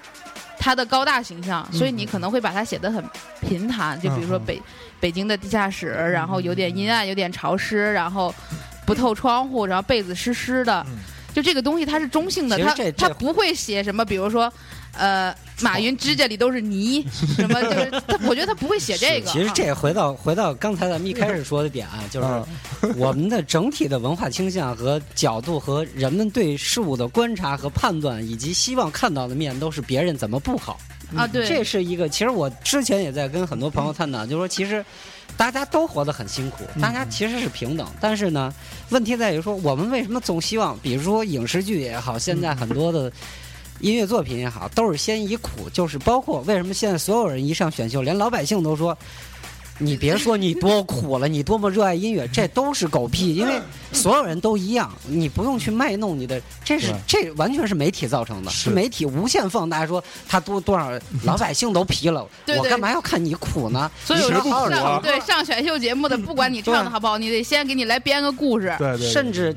[0.60, 3.02] 他的高大形象，所以你可能会把它写的很
[3.40, 4.64] 平坦，就比如说嗯嗯
[5.04, 8.34] 北北京的地下室，然后有点阴暗，有点潮湿，然后
[8.86, 10.96] 不透窗户，然后被子湿湿的，嗯
[11.34, 14.52] 就这个东西它是中性的，它它不会写什么，比如说。
[14.96, 17.04] 呃，马云指甲里都是泥，
[17.36, 19.28] 什么就是他，我觉得他不会写这个。
[19.28, 22.48] 其实啊这回到回到刚才咱们一开始说的点啊，就是啊
[22.96, 30.80] 我们的整体的文化倾向和角度和人们对事物的观察和判断，以及希望看到的面，都是别人怎么不好。
[31.16, 34.84] 啊，对，这是一个，其实我之前也在跟很多朋友探讨，就是说，其实
[35.38, 36.82] 大家都活得很辛苦，嗯。
[36.82, 38.54] 大家其实是平等，但是呢，
[38.90, 43.12] 问题在于说，我们为什么总希望，比如说影视剧也好，现在很多的。
[43.80, 48.98] 音乐作品也好，都是先以苦，就是包括为什么现在所有人一上选秀，连老百姓都说，
[49.80, 53.60] 你别说你多苦了，你多么热爱音乐，这都是狗屁，因为
[53.92, 60.92] 所有人都一样，你不用去卖弄你的，这是这完全是媒体造成的，是是媒体无限放大说他多多少
[61.26, 63.90] 老百姓都疲了，对对我干嘛要看你苦呢？
[64.06, 68.74] 所以我你好好说唱上对上选秀节目的，不管你唱的好不好，你得先给你来编个故事。
[68.78, 69.56] 对对，对甚至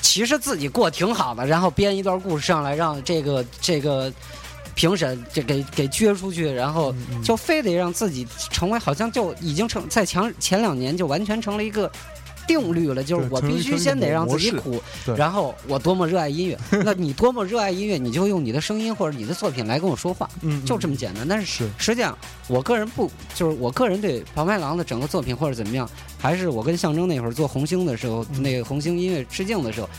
[0.00, 4.12] 其实自己过挺好的，然后编一段故事上来，让这个这个
[4.76, 11.90] 评审就给给撅出去，然后就非得让自己成为好像就已经成在前前两年就完全成了一个。
[12.48, 14.80] 定律了，就是我必须先得让自己苦，
[15.16, 16.56] 然后我多么热爱音乐。
[16.84, 21.26] 那你多么热爱音乐，你就用你的声音或者你的作品来跟我说话，嗯，就这么么简单。
[21.26, 29.90] 但是是实际上，我个人不，就是我个人对庞麦郎的整个作品或者怎么样，还是我跟象征那会儿做红星的时候，嗯那个红星音乐致敬的时候，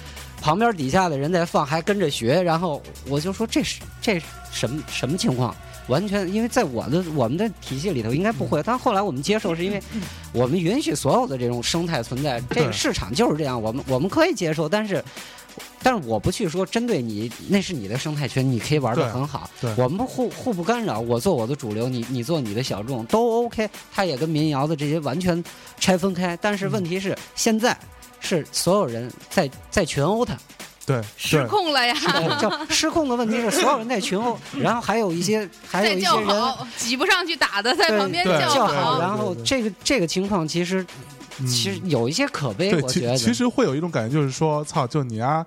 [0.41, 5.55] 旁边底下的人在放，还跟着学，然后我就说这是这是什么什么情况？
[5.87, 9.81] 完全因为在我的我们的体系里头应该不会，但后来我们接受是因为
[10.33, 15.03] 我们允许所有的这种生态存在，这个市场就是这样，我们我们可以接受，但是。
[15.81, 19.49] 但是我不去说针对你，那是你的生态圈，你可以玩对的很好。
[19.61, 23.67] 对我们不互互不干扰，我做我的主流，你你做你的小众，都 OK。
[23.91, 25.41] 它也跟民谣的这些完全
[25.79, 26.37] 拆分开。
[26.41, 27.75] 但是问题是，现在
[28.19, 30.37] 是所有人在在群殴他，
[30.85, 31.95] 对失控了呀！
[32.41, 40.85] 叫失控的问题是所有人在群殴， 然后还有一些还有在叫一些人好，挤不上去打的，在旁边叫好，然后这个这个情况其实
[41.39, 41.45] 嗯。
[41.45, 43.15] 其实有一些可悲，对，我觉得。
[43.15, 45.45] 其其实会有一种感觉，就是说，操，就你啊，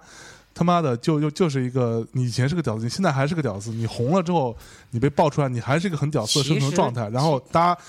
[0.54, 4.56] 他妈的，就就就是一个，你以前是个屌丝，你现在还是个屌丝，你红了之后，
[4.90, 7.80] 你被爆出来，你还是一个很屌丝的生存状态，然后大家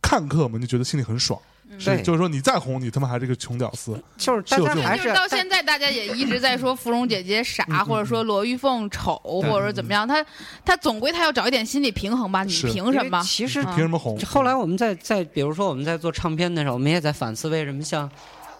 [0.00, 1.36] 看客们就觉得心里很爽，
[1.78, 10.06] 是对就是说你再红，你他妈还是个穷屌丝，就是大是是是到现在，大家也一直在说芙蓉姐姐傻，嗯或者说罗玉凤丑，或者说怎么样。
[10.06, 10.24] 她
[10.64, 12.44] 她总归她要找一点心理平衡吧？
[12.44, 13.22] 你凭什么？
[13.22, 14.18] 其实啊凭什么红？
[14.20, 18.10] 后来我们在在比如说我们在做唱片的时候，我们也在反思为什么像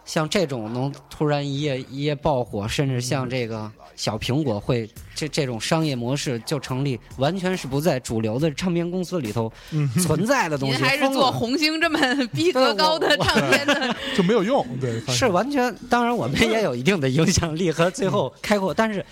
[0.05, 10.77] 像这种能突然一夜一夜爆火，甚至像这个小苹果会这这种商业模式就成立，完全是不在主流的唱片公司里头嗯，存在的东西。
[10.77, 11.99] 您还是做红星这么
[12.35, 19.05] 逼格高的唱片的， 就没有用，对，是完全，当然我们也有一定的影响力和最后开阔，但是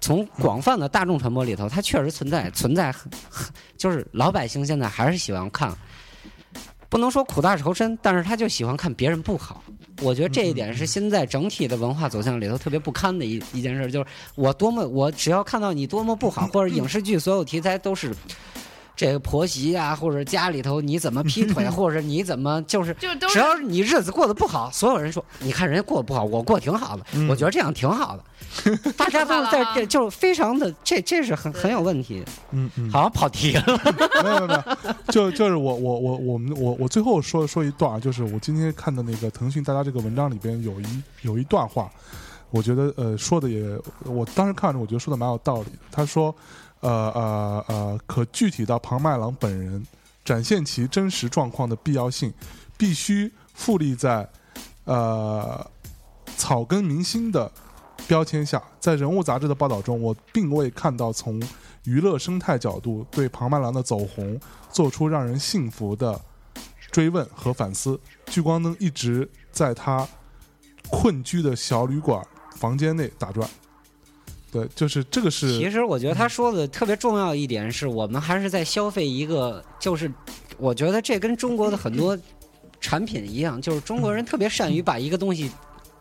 [0.00, 5.72] 从广泛的大众传播里头，它确实存在存在很很，就是老百姓现在还是喜欢看，
[6.88, 9.62] 不能说苦大仇深，但是他就喜欢看别人不好。
[10.00, 18.14] 我觉得这一点是现在整体的文化走向里头特别不堪的一一件事，就是我多么我只要看到你多么不好， 或者影视剧所有题材都是。
[18.98, 28.24] 这个婆媳啊、或者家里头你怎么劈腿， 或者你怎么就是就都只要是你日子过得不好，所有人说，你看人家过得不好，我过得挺好的，嗯我觉得这样挺好的。
[28.96, 33.62] 大家都是在这，就非常的这这是很很有问题，嗯嗯，好像跑题了。
[34.24, 41.88] 没有没有没有，就就是我我我我们我我最后说说一段啊，就是我今天看的那个腾讯大家这个文章里边有一有一段话，
[42.50, 43.62] 我觉得呃说的也，
[44.04, 45.78] 我当时看着我觉得说的蛮有道理的。
[45.92, 46.34] 他说，
[46.80, 49.84] 呃呃呃，可具体到庞麦郎本人
[50.24, 52.32] 展现其真实状况的必要性，
[52.76, 54.28] 必须复立在
[54.84, 55.68] 呃
[56.36, 57.50] 草根明星的
[58.06, 58.62] 标签下。
[58.78, 61.42] 在人物杂志的报道中，我并未看到从
[61.84, 64.38] 娱乐生态角度对庞麦郎的走红
[64.70, 66.20] 做出让人信服的
[66.90, 67.98] 追问和反思。
[68.26, 70.06] 聚光灯一直在他
[70.90, 72.24] 困居的小旅馆
[72.56, 73.48] 房间内打转。
[74.50, 80.10] 对，就是这个是其实我觉得他说的特别重要一点是我们还是在消费一个，就是
[80.56, 82.18] 我觉得这跟中国的很多
[82.80, 85.50] 产品一样，就是中国人特别善于把一个东西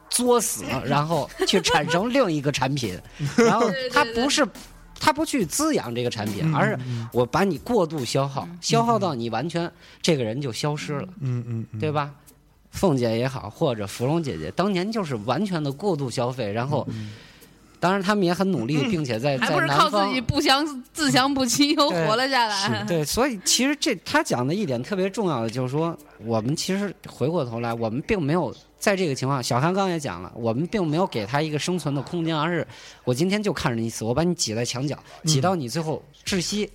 [0.10, 2.98] 作死，然后去产生另一个产品，
[3.38, 4.48] 然后他不是
[5.00, 9.70] 他不去滋养这个产品，嗯而是嗯我把你过度消耗嗯，消耗到你完全
[10.02, 12.14] 这个人就消失了，嗯嗯嗯，对吧？
[12.72, 17.12] 凤姐也好，或者芙蓉姐姐，当年就是完全的过度消费，然后嗯
[17.80, 22.84] 当然他们也很努力，并且在还在南不是靠自己不相自强不息又活了下来。
[22.86, 32.68] 对，所以其实这他讲的一点特别重要的就是说，我们其实回过头来，我们并没有在这个情况，小韩刚也讲了，我们并没有给他一个生存的空间，而是
[33.04, 36.70] 我今天就看着你死，我把你挤在墙角，挤到你最后窒息，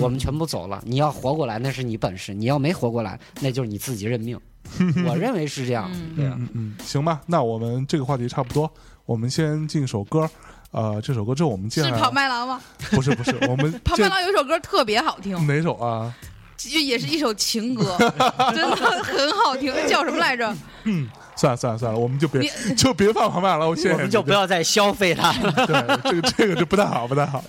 [0.00, 0.82] 我们全部走了。
[0.84, 4.38] 你要活过来，那是你本事；你要没活过来，那就是你自己认命。
[5.06, 6.34] 我认为是这样，嗯对啊。
[6.38, 8.70] 嗯嗯，行吧，那我们这个话题差不多，
[9.08, 10.28] 我们先进首歌。
[10.70, 12.60] 呃，这首歌之后我们接下来是跑麦郎吗？
[12.90, 16.14] 不 是不是， 我们跑麦郎有一首歌特别好听，哪首啊？
[16.58, 17.96] 就也是一首情歌，
[18.54, 20.54] 真的很好听，叫什么来着？
[20.84, 23.94] 嗯算了算了算了，我们就别就别放跑麦郎了，我谢谢你。
[23.94, 25.32] 我们就不要再消费它。
[25.64, 27.42] 对这个这个就不太好不太好。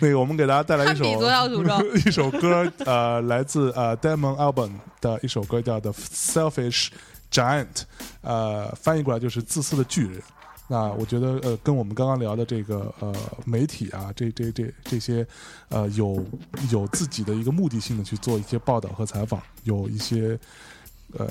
[0.00, 1.94] 那个我们给大家带来一首堪比左小诅咒。
[1.94, 6.88] 一首歌，呃，来自呃 Demon Album 的一首歌叫《The Selfish
[7.30, 7.66] Giant》，
[8.22, 10.20] 呃，翻译过来就是自私的巨人。
[10.66, 15.26] 那我觉得，呃，跟我们刚刚聊的这个呃媒体啊，这这这这些，
[15.68, 16.24] 呃，有
[16.70, 20.38] 有自己的一个目的性的去做一些报道和采访，有一些
[21.12, 21.28] 呃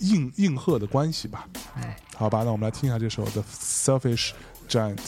[0.00, 1.48] 应应和的关系吧。
[1.76, 4.32] 嗯，好吧，那我们来听一下这首《The Selfish
[4.68, 4.98] Giant。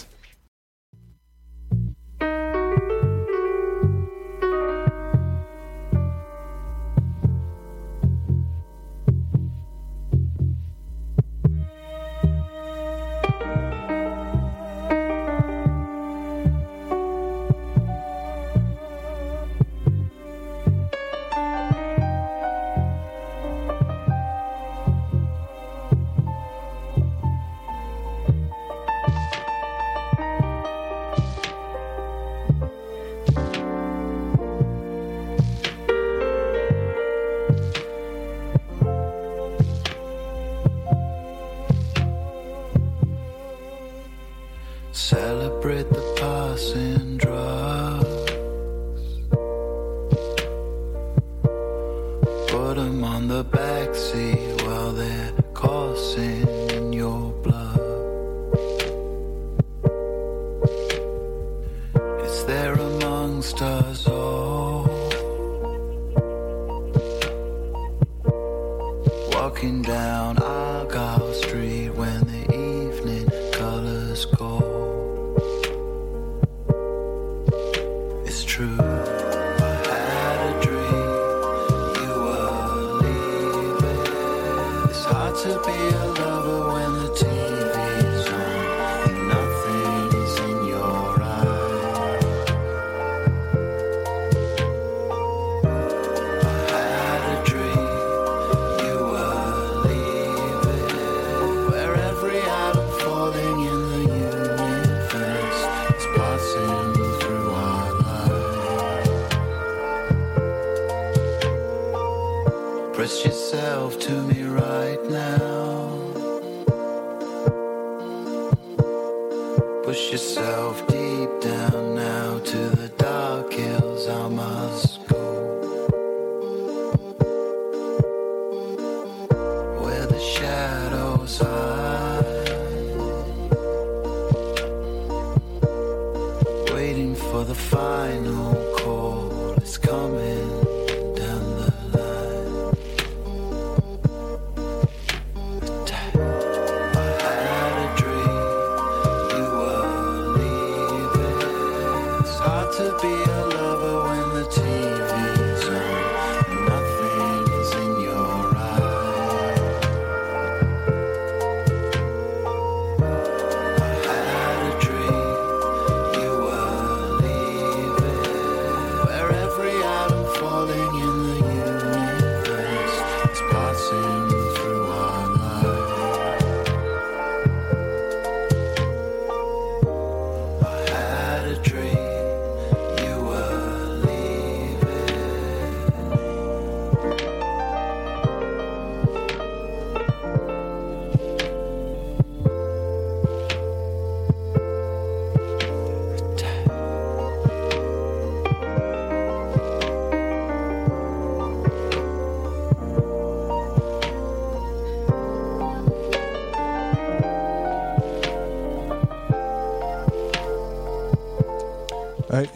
[52.69, 56.58] Put 'em on the backseat while they're coursing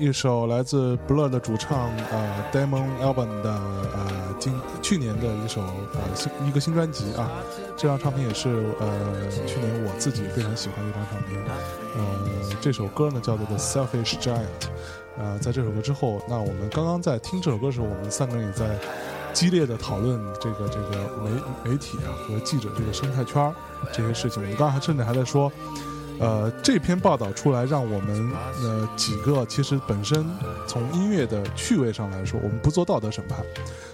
[0.03, 7.31] 一首来自 Blur 的主唱呃 Damon Albarn 的呃今去年的一首呃新一个新专辑啊，
[7.77, 8.49] 这张唱片也是
[8.81, 11.41] 呃去年我自己非常喜欢的一张唱片。
[11.95, 14.35] 呃，这首歌呢叫做《The Selfish Giant》。
[15.19, 18.77] 呃，在这首歌之后，那我们刚刚在听这首歌的时候，我们三个人也在
[19.33, 23.55] 激烈的讨论这个这个媒媒体啊和记者这个生态圈
[23.93, 24.43] 这些事情。
[24.43, 25.53] 我们刚刚甚至还在说。
[26.23, 30.25] 呃，这篇报道出来，让我们呃几个其实本身
[30.69, 33.45] 从音乐的趣味上来说，我们不做道德审判。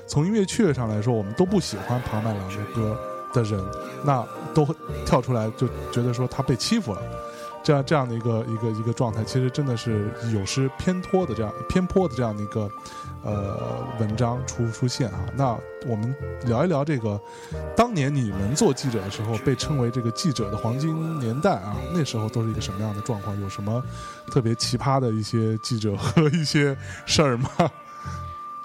[0.07, 2.95] 从音乐趣味上来说，我们都不喜欢庞麦郎的歌
[3.33, 3.59] 的人，
[4.05, 4.23] 那
[4.53, 4.75] 都会
[5.07, 7.01] 跳出来就觉得说他被欺负了。
[7.65, 12.71] 这样这样的一个一个一个状态，其实真的是有失偏颇的这样偏颇的这样的一个
[13.23, 15.27] 呃文章出出现啊。
[15.37, 16.15] 那我们
[16.47, 17.21] 聊一聊这个，
[17.77, 23.41] 当年你们做记者的时候，被称为这个记者的黄金年代啊，那时候都是一个什么样的状况？
[23.41, 23.83] 有什么
[24.31, 27.49] 特别奇葩的一些记者和一些事儿吗？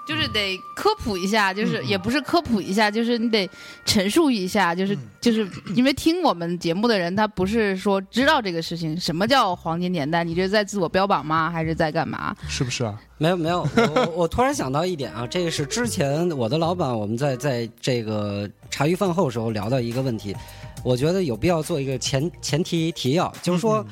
[0.06, 3.48] 就是得科普一下，就是也不是科普一下，就是你得
[3.84, 10.22] 陈述一下，就是嗯就是因为听我们节目的人，他不是说知道这个事情，什么叫黄金年代？
[10.22, 11.50] 你这是在自我标榜吗？
[11.50, 12.36] 还是在干嘛？
[12.48, 13.00] 是不是啊？
[13.16, 20.36] 没有没有，我我我突然想到一点啊，这个是之前我的老板我们在在这个茶余饭后时候聊到一个问题，
[20.84, 23.78] 我觉得有必要做一个前前提提要，就是说。
[23.78, 23.86] 嗯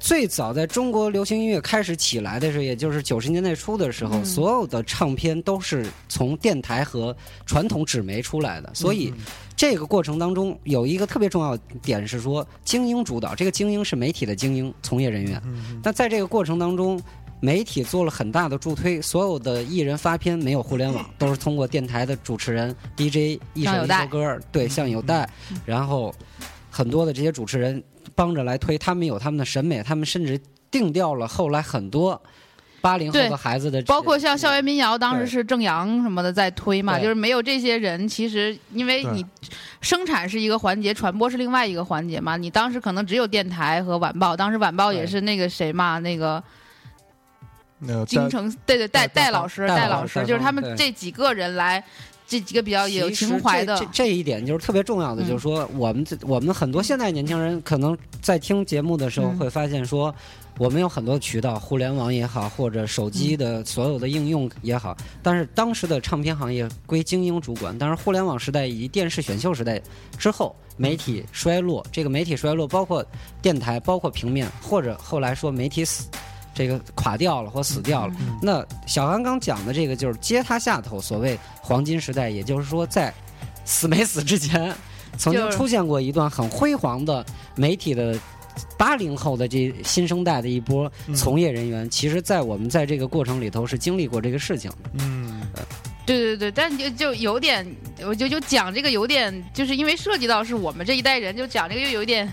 [0.00, 9.24] 最早在中国流行音乐开始起来的时候，也就是九十年代初的时候，嗯所有的唱片都是从电台和传统纸媒出来的，所以嗯
[9.56, 15.42] 这个过程当中有一个特别重要点是说，精英主导，这个精英是媒体的精英从业人员。
[15.46, 17.02] 嗯那在这个过程当中，
[17.40, 25.28] 媒体做了很大的助推，所有的艺人发片没有互联网，都是通过电台的主持人 DJ 一首一首歌，对，像有带，
[25.64, 26.14] 然后
[26.70, 27.82] 很多的这些主持人
[28.14, 32.20] 帮着来推，他们有他们的审美，他们甚至定调了后来很多
[32.80, 39.24] 八零后对的孩子的，包括像校园民谣，当时是正阳什么的在推嘛，就是没有这些人，其实因为你
[39.80, 42.36] 生产是一个环节，传播是另外一个环节嘛。
[42.36, 46.42] 你当时可能只有电台和晚报，当时晚报也是那个谁嘛，那个那
[48.06, 51.82] 京城对对戴戴戴老师，戴戴老师，就是他们这几个人来，
[52.26, 60.14] 这几个比较有情怀的这这，这一点就是特别重要的，嗯就是说我们这我们很多现在年轻人可能在听节目的时候嗯会发现说，
[60.58, 69.80] 我们有很多渠道，互联网也好，或者手机嗯的所有的应用也好，但是当时的唱片行业归精英主管，但是互联网时代以及电视选秀时代
[70.18, 73.04] 之后，媒体衰落，这个媒体衰落包括
[73.40, 76.08] 电台，包括平面，或者后来说媒体死。
[76.58, 83.14] 这个垮掉了或死掉了，嗯那小韩刚讲的这个就是接他下头，所谓黄金时代，也就是说在
[83.64, 84.74] 死没死之前，
[85.16, 88.18] 曾经出现过一段很辉煌的媒体的
[88.76, 91.88] 八零后的这新生代的一波嗯从业人员。
[91.88, 94.90] 其实，在我们在这个过程里头是经历过这个事情的。
[94.94, 95.40] 嗯
[96.08, 97.66] 对对对，但就就有点，
[98.02, 102.26] 我就就讲这个有点，就是因为涉及到是我们这一代人，就讲这个又有点，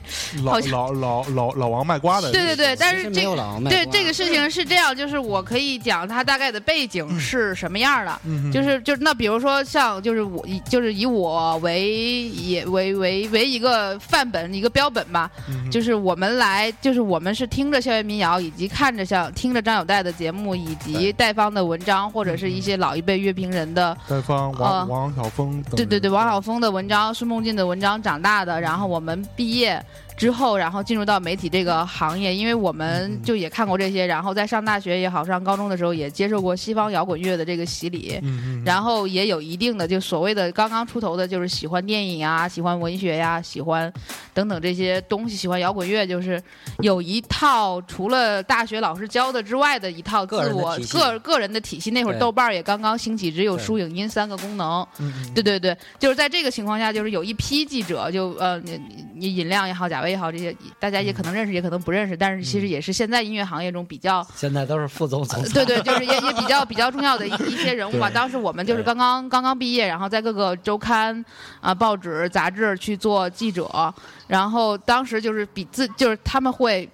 [0.45, 3.36] 老老老老老王卖瓜的，对对对，但是这个
[3.69, 8.21] 对这个事情是这样，就是我可以讲它大概的背景是什么样的。
[8.23, 11.91] 嗯，就是就是那比如说像就是我以就是以我为
[12.30, 21.26] 也为为为一个范本一个标本吧，嗯就是我们来就是我们是听着校园民谣，以及看着像听着张友代的节目，以及对。
[21.26, 29.84] 戴芳的文章，或者是一些老一辈乐评人的戴芳、呃王王晓峰等，对对对，王晓峰的文章、是梦境的文章长大的，然后我们毕业
[30.18, 38.22] 之后，然后进入到媒体这个行业，因为我们嗯就也看过这些，然后在上大学也好，上高中的时候也接受过西方摇滚乐的这个洗礼。
[38.63, 43.91] 然后也有一定的，就所谓的刚刚出头的，就是喜欢电影啊，喜欢文学呀、喜欢
[44.34, 46.41] 等等这些东西，喜欢摇滚乐，就是
[46.80, 51.91] 有一套除了大学老师教的之外的一套自我个个人的体系。
[51.91, 54.86] 那会儿豆瓣儿也刚刚兴起，只有对书影音三个功能。
[55.34, 58.80] 对对对，就是在这个情况下，就是有一批记者就，呃，你
[59.13, 65.49] 你尹亮也好，贾维也好，这些大家也可能认识，也可能不认识，但是其实也是现在音乐行业中比较，现在都是副总总裁。
[65.49, 68.10] 对对，就是也也比较比较重要的一 一些人物吧。
[68.10, 71.26] 当时我们就是刚刚刚刚毕业，然后在各个周刊
[71.60, 73.93] 啊、报纸、杂志去做记者，
[74.28, 76.88] 然后当时就是比自就是他们会。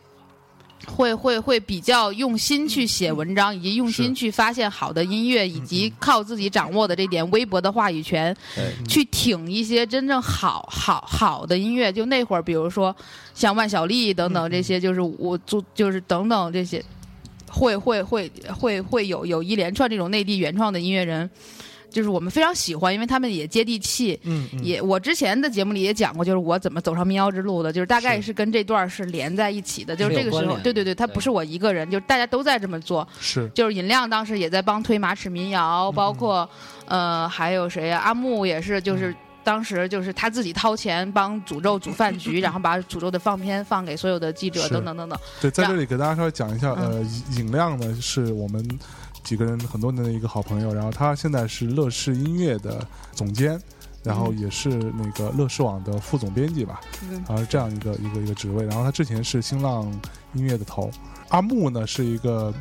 [0.88, 8.36] 会会会比较用心去写文章，以及用心去发现好的音乐，以及嗯靠自己掌握的这点微薄的话语权，
[8.88, 11.92] 去挺一些真正好好好的音乐。
[11.94, 12.96] 就那会儿，比如说
[13.34, 16.84] 像万晓利等等嗯这些，就是我做就是等等这些，
[17.48, 21.30] 会会会会会有有一连串这种内地原创的音乐人。
[21.92, 24.64] 就是我们非常喜欢，因为他们也接地气，嗯嗯。
[24.64, 33.50] 也我之前的节目里也讲过，就是我怎么走上民谣之路的，就是大概是是跟这段是连在一起的，就是这个时候，对对对，他不是我一个人，就是大家都在这么做，是。
[33.54, 36.50] 就是尹亮当时也在帮推马齿民谣，包括
[36.86, 39.14] 呃还有谁呀、阿木也是，就是
[39.44, 45.20] 当时就是他自己掏钱帮诅咒煮饭局，然后把诅咒的放片放给所有的记者等等等等。
[45.42, 48.66] 对，在这里给大家稍微讲一下，嗯呃，尹尹亮呢是我们
[49.24, 53.60] 几个人很多年的一个好朋友，然后他现在是乐视音乐的总监，
[54.04, 58.66] 然后也是那个乐视网的副总编辑吧，嗯啊，这样一个一个一个职位。
[58.66, 59.84] 然后他之前是新浪
[60.34, 60.90] 音乐的头，
[61.30, 62.54] 阿木呢是一个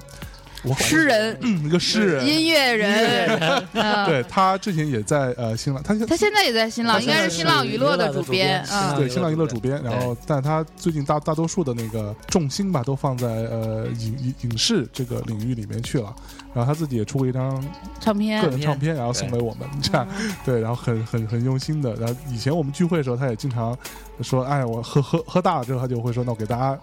[0.78, 3.38] 诗人、嗯一个诗人，音乐人，
[3.72, 8.62] 嗯对他之前也在呃新浪，他现他现在也在新浪，应该是新浪娱乐的主编。
[8.64, 16.14] 啊，对新浪娱乐主编，然后但他最近大大多数的那个重心吧，都放在呃影影影视这个领域里面去了。
[16.52, 17.64] 然后他自己也出过一张
[18.00, 20.06] 唱片个人唱片，然后送给我们，这样
[20.44, 21.94] 对，然后很很很用心的。
[21.94, 23.76] 然后以前我们聚会的时候，他也经常
[24.20, 26.76] 说：“哎，我喝喝喝大了之后，他就会说，那我给大家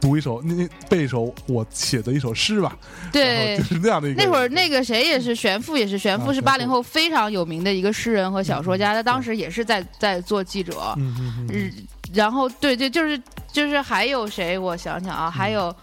[0.00, 2.76] 读一首，那那背一首我写的一首诗吧。”
[3.12, 3.64] 对就。
[3.64, 4.22] 是那样的一个。
[4.22, 8.94] 那会儿，那个谁也是玄父，也是玄父，是八零后非常有名的一个诗人和小说家。
[8.94, 11.72] 他当时也是在在做记者，嗯嗯嗯嗯，
[12.12, 13.20] 然后对对，就是
[13.52, 14.58] 就是还有谁？
[14.58, 15.74] 我想想啊，还有。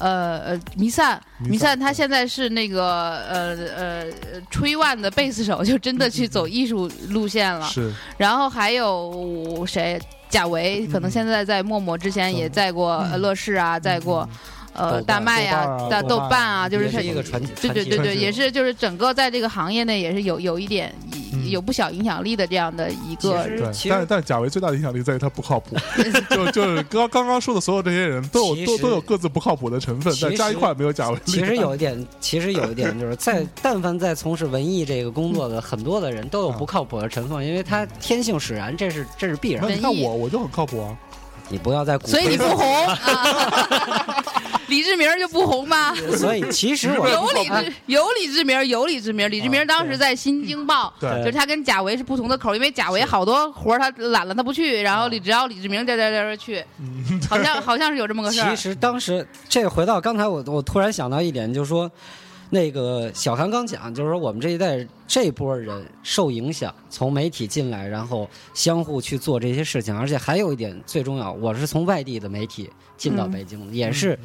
[0.00, 4.04] 呃呃，弥散，弥散他现在是那个呃呃
[4.48, 7.66] 吹万的贝斯手，就真的去走艺术路线了。
[7.66, 10.00] 是然后还有谁？
[10.28, 14.28] 贾维，可能现在在陌陌之前也在过呃乐视啊，在过
[14.78, 20.94] 呃大麦呀豆瓣啊、在豆瓣啊，就是也是一个传对对对对，也是就是整个在这个行业内也是有有一点
[21.32, 25.76] 嗯有不小影响力的这样的一个其实对，其实但但贾维最大的影响力在于他不靠谱，
[26.30, 31.18] 就就是刚刚刚说的所有这些人都有都都有各自不靠谱的成分，但加一块没有贾维。
[31.26, 39.74] 其实有一点，其实有一点就是在 但凡在从事文艺这个工作的很多的人都有不靠谱的成分，因为他天性使然，这是这是必然那。
[39.74, 40.96] 你看我，我就很靠谱啊。
[41.48, 42.86] 你不要再鼓所以你不红？
[42.86, 44.24] 啊，
[44.68, 45.94] 李志明就不红吗？
[46.16, 51.24] 所以其实我有李志有李志明有李志明，李志明当时在《新京报》对。
[51.24, 58.54] 就是他跟贾维是不同的口，因为贾维好多活儿他懒了他不去，然后李只要李志明在在在这儿去，嗯，好像好像是有这么个事儿。
[58.54, 58.56] 其。
[58.56, 61.90] 实当时这回到刚才我我突然想到一点，就是说，
[62.50, 74.18] 那个小韩刚讲，就是说我们这一代这波人受影响，从媒体进来，然后相互去做这些事情，而且还有一点最重要，我是从外地的媒体进到嗯北京的，也是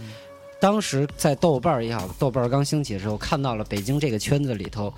[0.60, 4.94] 当时在豆瓣儿也好，豆瓣儿刚兴起的时候，看到了北京这个圈子里头。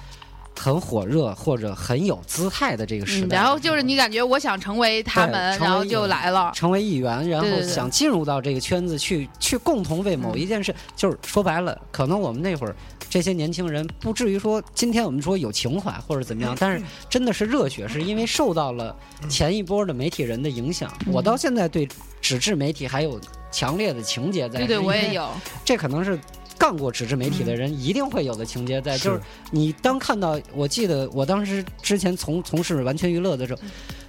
[0.57, 6.51] 很火热或者很有姿态的这个时嗯，代，然后就是你感觉我想成为他们，然后就来了。
[6.55, 12.75] 成为一员，然后想进入到这个圈子去，去共同为某一件事，就是说白了，可能我们那会儿
[13.09, 18.95] 这些年轻人不至于说今天我们说有情怀或者怎么样，但是真的是热血，是因为受到了
[19.29, 20.91] 前一波的媒体人的影响。
[21.05, 21.87] 嗯我到现在对
[22.19, 23.19] 纸质媒体还有
[23.51, 25.29] 强烈的情节在，对我也有。
[25.63, 26.19] 这可能是
[26.57, 29.19] 干过纸质媒体的人一定会有的情节在，就是
[29.51, 33.61] 你当看到，我记得我当时之前从从事完全娱乐的时候，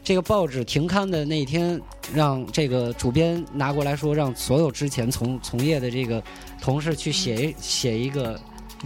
[0.03, 1.81] 这个报纸停刊的那一天，
[2.15, 6.23] 让这个主编拿过来说，让所有之前从从业的这个
[6.61, 8.39] 同事去写一写一个。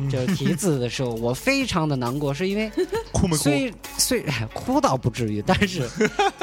[0.09, 2.71] 就是题字的时候， 我非常的难过，是因为
[3.13, 3.43] 哭没哭？
[3.43, 5.83] 虽虽哎哭倒不至于，但是。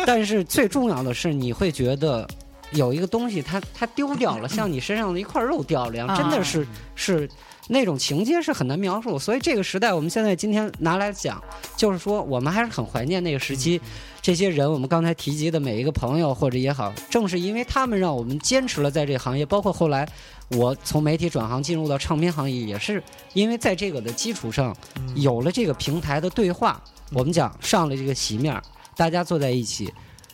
[0.05, 2.27] 但是最重要的是，你会觉得
[2.71, 7.29] 有一个东西它它丢掉了，像你身上的一块肉掉了一样，真的是是
[7.67, 9.17] 那种情节是很难描述。
[9.17, 11.41] 所以这个时代，我们现在今天拿来讲，
[11.75, 13.79] 就是说我们还是很怀念那个时期，
[14.21, 20.07] 这些人我们刚才提及的每一个朋友或者也好，正是因为他们让我们坚持了在这个行业，包括后来。
[20.51, 23.03] 我从媒体转行进入到唱片行业，也是
[23.33, 24.73] 因为在这个的基础上，
[25.13, 28.57] 有了这个平台的对话，我们讲上了这个席面，
[28.95, 29.93] 大家坐在一起，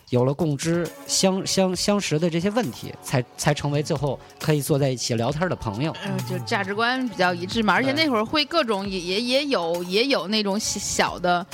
[0.10, 5.96] 有了共知相相相识的这些问题，才才成为最后可以坐在一起聊天的朋友。
[6.06, 11.46] 嗯，就价值观比较一致嘛，而且那会儿会各种也也也有也有那种小小的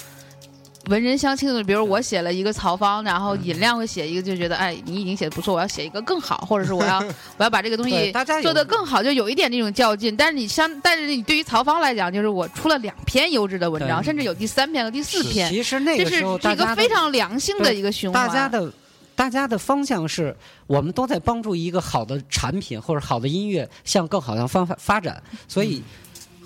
[0.85, 6.99] 文人相轻的，比如我写了一个曹芳，然后尹亮会写一个，就觉得哎，你已经写的不错，我要写一个更好，或者是我要
[7.37, 8.11] 我要把这个东西
[8.41, 10.15] 做得更好，就有一点那种较劲。
[10.15, 18.27] 但是你相，但是你对于曹芳来讲，就是我出了两篇优质的文章，甚至有第三篇和第四篇，其实那个时候这个大家的非常良性的一个循环。
[18.27, 18.71] 大家的
[19.15, 25.83] 大家的方向是我们都在帮助一个好的产品或者好的音乐向更好的方发发展，所以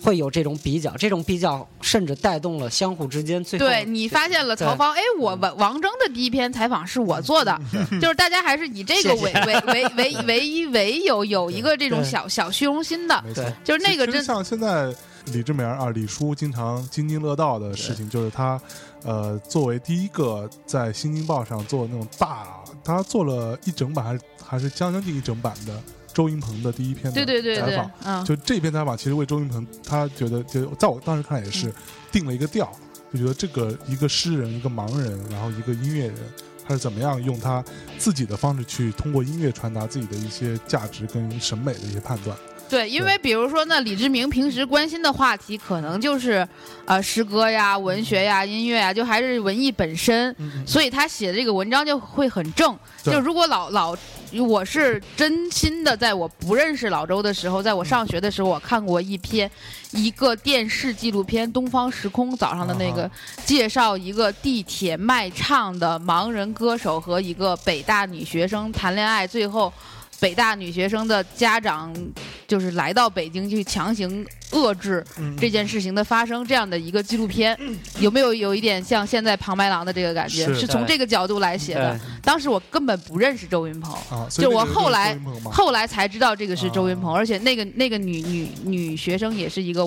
[0.03, 7.57] 会有这种比较，这种比较甚至带动了相互之间最后对你发现了曹芳，哎，我王王铮的第一篇采访是我做的，
[8.01, 13.43] 就是大家还是以这个为为为为为 为有有一个这种小小虚荣心的，没错。
[13.43, 14.93] 对，就是那个真像现在
[15.27, 18.59] 李志明啊，李叔经常津津乐道的事情，就是他，
[19.03, 22.47] 呃，作为第一个在《新京报》上做那种大，
[22.83, 25.81] 他做了一整版还是还是将将近一整版的
[26.13, 31.73] 周云鹏的第一篇的对对对对采访。，嗯，就这篇采访，其实为周云鹏，他觉得就在我当时看来也是嗯
[32.11, 32.71] 定了一个调，
[33.11, 36.15] 就觉得这个一个诗人、一个盲人，然后一个音乐人，
[36.67, 37.63] 他是怎么样用他
[37.97, 42.37] 自己的方式去通过音乐传达自己的一些价值跟审美的一些判断。
[42.69, 46.47] 对，因为比如说呢，李志明平时关心的话题可能就是
[46.85, 50.35] 呃诗歌呀、文学呀、音乐呀，就还是文艺本身，
[50.65, 52.75] 所以他写的这个文章就会很正。
[53.03, 53.95] 就如果老老，
[54.41, 59.49] 我是真心的，在我不认识老周的时候，在我上学的时候，我看过一篇
[59.91, 63.11] 一个电视纪录片《东方时空》早上的那个啊
[63.45, 69.71] 介绍一个地铁卖唱的盲人歌手和一个北大女学生谈恋爱，最后。
[70.23, 71.93] 北大女学生的家长
[72.47, 75.35] 就是来到北京去强行遏制嗯。
[75.35, 77.57] 这件事情的发生，这样的一个纪录片，
[77.99, 80.45] 有没有有一点像现在庞白郎的这个感觉？
[80.45, 80.61] 是。
[80.61, 81.99] 是从这个角度来写的。
[82.21, 83.93] 当时我根本不认识周云鹏，
[84.29, 89.85] 就我后来后来才知道这个是周云鹏，啊而且那个那个女女女学生也是一个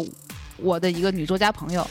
[0.58, 1.86] 我的一个女作家朋友！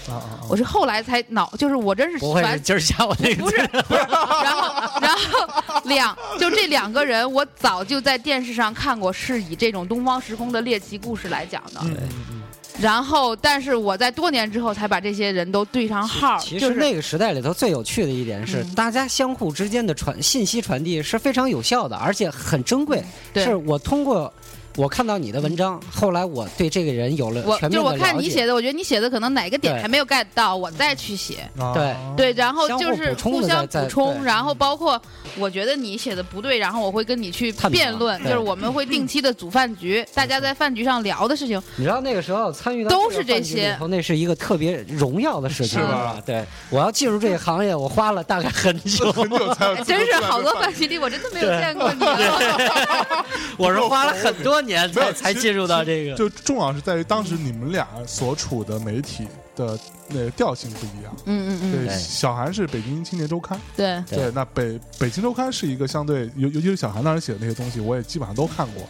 [0.49, 11.79] 我是后来才脑，就是我真是完不会是今儿下午那个不是，不是， 然后然后两就这两个人，我早就在电视上看过，是以这种东方时空的猎奇故事来讲的。
[11.83, 12.41] 嗯嗯嗯
[12.77, 23.01] 然后，但是我在多年之后才把这些人都对上号，其实那个时代里头最有趣的一点是，嗯大家相互之间的传信息传递是非常有效的，而且很珍贵。
[23.31, 24.31] 对是我通过
[24.75, 28.13] 我看到你的文章，后来我对这个人有了我全就是我面的了解。
[28.13, 31.49] 看你写的，我觉得你写的可能哪个点还没有 get 到，我再去写。
[31.57, 31.73] 啊。
[31.73, 31.95] 对。
[32.17, 35.01] 对，然后就是互相补充，然后包括
[35.37, 43.77] 我觉得你写的不对，然后我会跟你去辩论，就是我们会定期的组饭局，大家在饭局上聊的事情，你知道那个时候参与到都是这些。
[43.89, 46.17] 那是一个特别荣耀的事情，是吧？
[46.25, 50.87] 对，我要进入这个行业，我花了大概很久， 很久才 真是好多这饭局。
[50.87, 53.25] 里我真的没有见过你啊。
[53.57, 56.15] 我是花了很多年没有才才进入到这个。
[56.15, 61.15] 就重要是在于当时你们俩所处的媒体的那个调性不一样。
[61.25, 68.83] 嗯嗯，嗯，对小韩是北京青年周刊，对，对对，那北北京周刊是一个相对，尤尤其是小韩当时写的那些东西，我也基本上都看过，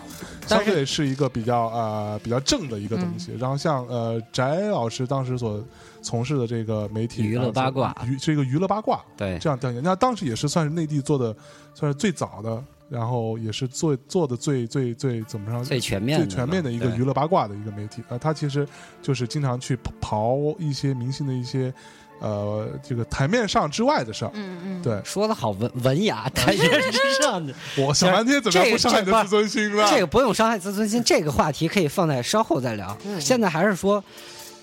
[0.47, 3.31] 相对是一个比较呃比较正的一个东西。
[3.39, 5.63] 然后像呃翟老师当时所
[6.01, 11.35] 从事的这个媒体娱乐八卦娱是一个娱乐八卦对这样调研，那当时也是算是内地做的，
[11.73, 18.67] 算是最早的，然后也是做做的最最最怎么说最全面的最全面的一个娱乐八卦的一个媒体啊，他其实
[19.01, 21.73] 就是经常去刨一些明星的一些
[22.19, 24.31] 呃这个台面上之外的事儿。
[24.35, 27.53] 嗯嗯，对说的好文文雅，台面之上的。
[27.77, 29.87] 我想半天怎么样不伤害你的自尊心呢？
[29.89, 32.95] 这个不用伤害自尊心，这个话题可以放在稍后再聊。
[33.05, 34.03] 嗯现在还是说，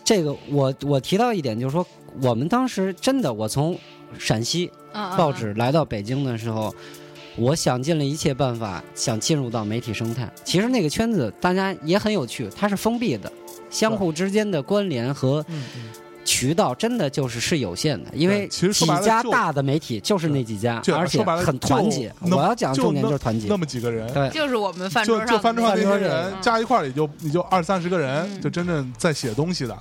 [0.04, 1.84] 这个我我提到一点，就是说
[2.22, 3.76] 我们当时真的，我从
[4.18, 6.74] 陕西报纸来到北京的时候，
[7.36, 10.30] 我想尽了一切办法想进入到媒体生态。
[10.44, 13.32] 其实那个圈子大家也很有趣，它是封闭的，
[13.70, 15.44] 相互之间的关联和
[16.24, 22.14] 渠道真的就是是有限的，因为其实几家大的媒体就是那几家，而且很团结。
[22.20, 23.56] 我要讲重点就是团结那。
[23.56, 29.76] 么几个人，对，就是我们饭就就桌上的翻桌上那些人嗯加一块儿也就也就二三十个人，嗯就真正在写东西的，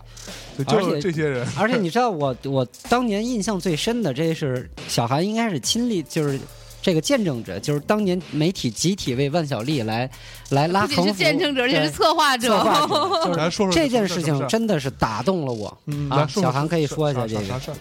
[0.57, 1.47] 就就而且这些人。
[1.55, 6.39] 而且你知道我我当年印象最深的，这是小韩应该是亲历，就是
[6.81, 10.09] 这个见证者，就是当年媒体集体为万晓利来
[10.49, 12.47] 来拉横幅，见证者，这是策划者。
[12.47, 15.77] 策划者，就是来说说这件事情真的是打动了我。
[15.85, 17.75] 嗯，啊小韩可以说一下这个啥啥事儿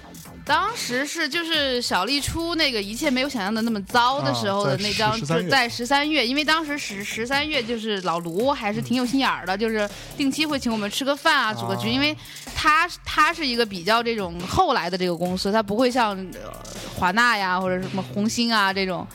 [0.50, 12.16] 当时是就是小丽出那个一切没有想象的那么糟的时候的那张，十13就是在十三月，因为当时十十三月就是老卢还是挺有心眼儿的，就是定期会请我们吃个饭啊，组个局，啊因为
[12.52, 16.50] 他他是一个比较这种后来的这个公司，他不会像呃
[16.96, 19.06] 华纳呀或者什么红星啊这种。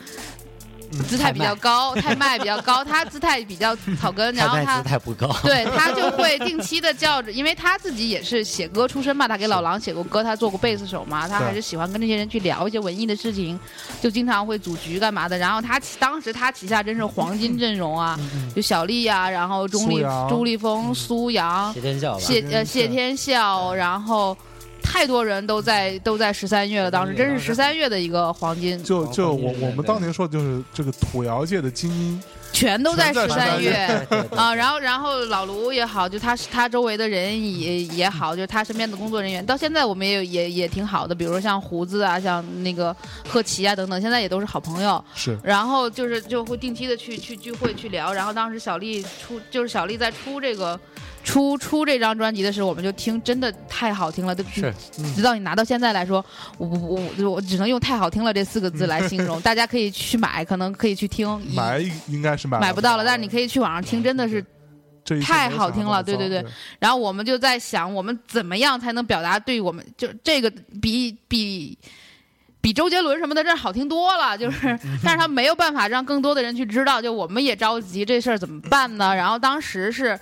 [1.08, 13.60] 姿态比较高，太麦比较高，他姿态比较草根， 然后他姿态不高，对他就会定期的叫着，因为他自己也是写歌出身嘛，他给老狼写过歌，他做过贝斯手嘛，他还是喜欢跟这些人去聊一些文艺的事情，
[14.02, 15.38] 就经常会组局干嘛的。
[15.38, 18.20] 然后他当时他旗下真是黄金阵容啊，
[18.56, 22.18] 就小丽呀、然后钟立朱立峰、苏阳、谢天笑。
[22.20, 24.36] 谢呃谢天笑，然后。
[24.86, 32.22] 太多人都在都在十三月了，当时真是十三月的一个黄金，就就我我们当年说的就是这个土窑界的精英，
[32.54, 34.06] 全都在全在13十三月。
[34.10, 42.96] 对对对啊，然后然后老卢也好，就他他周围的人也也好，就是他身边的工作人员，到现在我们也有也也挺好的，比如说像胡子啊，像那个
[43.28, 45.04] 贺琦啊等等，现在也都是好朋友。
[45.16, 50.80] 是然后就是就会定期的去去聚会去聊，然后当时小丽出就是小丽在出这个
[51.26, 54.72] 出出这张专辑的时候，我们就听，真的太好听了，就是
[55.16, 56.24] 直到你拿到现在来说，
[56.60, 64.46] 我我我我只能用太好听了这四个字来形容， 大家可以去买，可能可以去听，买应该是买买不到了，但是你可以去网上听，真的是
[65.24, 66.46] 太好听了对对对
[66.78, 71.76] 然后我们就在想，我们怎么样才能表达对我们就这个比比
[72.62, 79.16] 比周杰伦什么的这好听多了，就是，但是他没有办法让更多的人去知道，就我们也着急这事儿怎么办呢？
[79.16, 80.20] 然后当时是。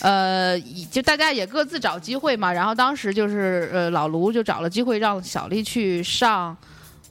[0.00, 0.58] 呃，
[0.90, 6.56] 就大家也各自找机会嘛，然后当时就是呃，老卢就找了机会让小丽去上，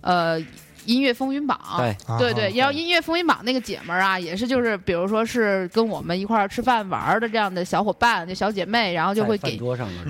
[0.02, 0.38] 呃，
[0.86, 1.90] 音乐风云榜，对。
[2.06, 9.58] 啊对对，然后音乐风云榜那个姐们儿啊，也是就是比如说是跟我们一块儿吃饭玩儿的这样的小伙伴，就小姐妹，然后就会给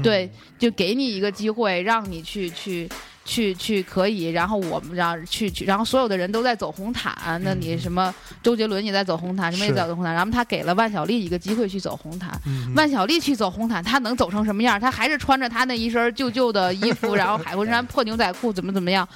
[0.02, 2.90] 对，就给你一个机会，让你去去
[3.24, 14.80] 去去可以，然后我们让去去，然后所有的人都在走红毯，那你什么周杰伦也在走红毯，什么也在走红毯，然后他给了万晓利一个机会去走红毯，嗯万晓利去走红毯，他能走成什么样？
[14.80, 19.08] 他还是穿着他那一身旧旧的衣服， 然后海魂衫、破牛仔裤，怎么怎么样？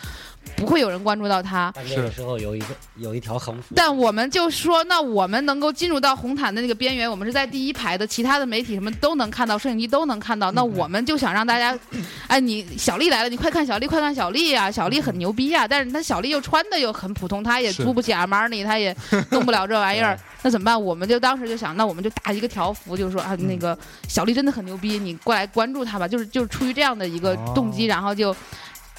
[0.55, 1.71] 不会有人关注到他。
[1.75, 2.67] 但这个时候有一个
[2.97, 10.51] 有一条横幅，但我们就说，那我们能够进入到红毯的那个边缘，我们是在第一排的，其他的媒体什么都能看到，摄影机都能看到。
[10.51, 11.77] 那我们就想让大家，
[12.27, 18.95] 哎，你小丽来了，你快看小丽，快看小丽呀、小丽很牛逼呀、但是她小丽又穿的又很普通，她也租不起 Armani，她也
[19.31, 20.81] 弄不了这玩意儿，那怎么办？
[20.81, 23.77] 我们就当时就想，那我们就打一个条幅，就是说啊，那个
[24.07, 28.35] 小丽真的很牛逼，你过来关注她吧，就是就是出于这样的一个动机，哦然后就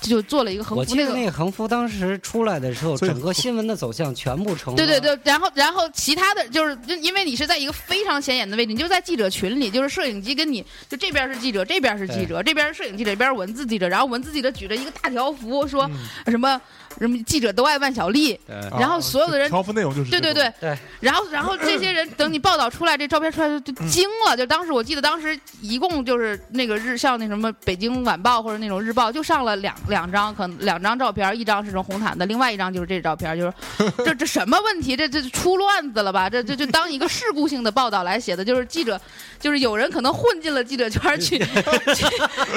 [0.09, 15.91] 就做了一个横幅，那个我记得那个横幅当时出来的时候，整个新闻的走向全部成了对对对，然后然后其他的就是，就因为你是在一个非常显眼的位置，你就在记者群里，就是摄影机跟你就这边是记者，这边是记者，这边是摄影记者，这边是文字记者，然后文字记者举着一个大条幅说
[16.27, 16.61] 什么
[16.99, 18.39] 什么记者都爱万晓利，
[18.79, 33.53] 然后所有的人条幅内容就是对对对，对然后然后这些人等你报道出来，这照片出来就就惊了，就当时我记得当时一共就是那个日像那什么北京晚报或者那种日报就上了两两张，可能两张照片，一张是这种红毯的，另外一张就是这照片，就是
[34.05, 34.97] 这这什么问题？
[34.97, 36.31] 这这出乱子了吧？
[36.31, 39.01] 这这就当一个事故性的报道来写的，就是记者
[39.39, 41.39] 就是有人可能混进了记者圈去
[41.95, 42.05] 去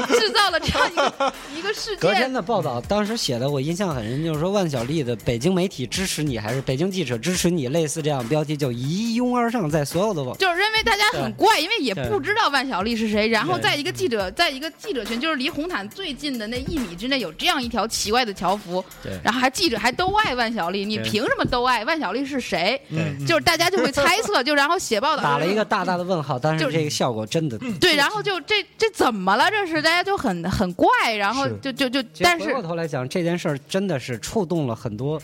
[0.07, 2.33] 制造了这样一个一个事隔天件。
[2.33, 13.27] 的报道，当时写的我印象很深，就是说万晓利的北京媒体支持你，还是北京记者支持你，类似这样标题就一拥而上，在所有的网就是认为大家很怪，因为也不知道万晓利是谁。
[13.27, 21.83] 然后在一个记者，在一个记者群，就是离红毯最近的那一米之内，有这样一条奇怪的条幅，对然后还记者还都爱万晓利，你凭什么都爱？
[21.85, 22.79] 万晓利是谁？
[22.89, 27.57] 嗯就是大家就会猜测，就然后写报道打了一个大大的问号，但就是这个效果真的。
[27.81, 29.49] 对，然后就这这怎么了？
[29.49, 35.19] 这是大家就很很怪，然后就就就，但是回但是过头来讲，这件事儿真的是触动了很多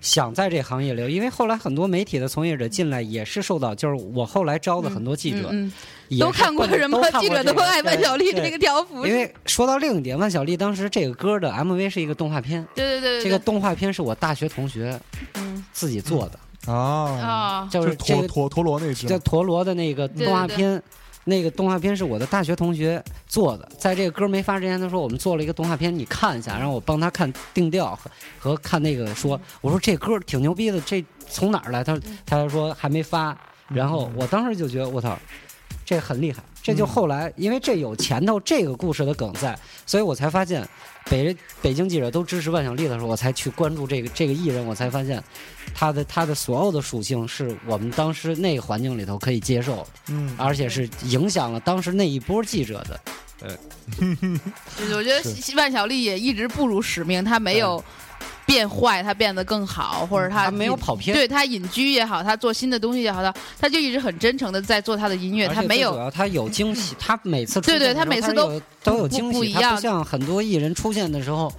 [0.00, 5.72] 想在这行业里，因为后来很多媒体的从业者进来也是受到，就是我后来招的很多记者，嗯嗯
[6.08, 14.98] 也都看过关什么记者都爱万晓利的这个条幅，因为说到另一点，万晓利当时这个歌的 MV 是一个动画片，对对对对，这个动画片是我大学同学
[15.34, 15.64] 嗯。
[15.72, 16.74] 自己做的，啊，
[17.20, 20.82] 啊，就是陀陀陀螺那只叫陀螺的那个动画片。
[21.28, 31.84] 那个动画片是我的大学同学做的，在这个歌没发之前，他说我们做了一个动画片，你看一下，让我帮他看定调和和看那个说，我说这歌挺牛逼的，这从哪儿来？
[31.84, 33.36] 他说他说还没发，
[33.68, 35.18] 然后我当时就觉得我操，
[35.88, 36.42] 这很厉害。
[36.62, 40.68] 这就后来，因为这有前头这个故事的梗在，所以我才发现
[41.08, 45.22] 北北京记者都支持万晓利的时候，我才去关注这个这个艺人，我才发现
[45.74, 49.86] 他的他的所有的属性是我们当时那个环境里头可以接受的。
[50.08, 53.00] 嗯而且是影响了当时那一波记者的。
[54.76, 55.22] 就是 我觉得
[55.56, 57.82] 万晓利也一直不辱使命，他没有
[58.48, 71.52] 变坏，他变得更好，或者他他没有跑偏，对他隐居也好，他做新的东西也好，他他就一直很真诚的在做他的音乐，他没有主要他有惊喜， 他每次出对对他每次都有都有惊喜，不一样他不像很多艺人出现的时候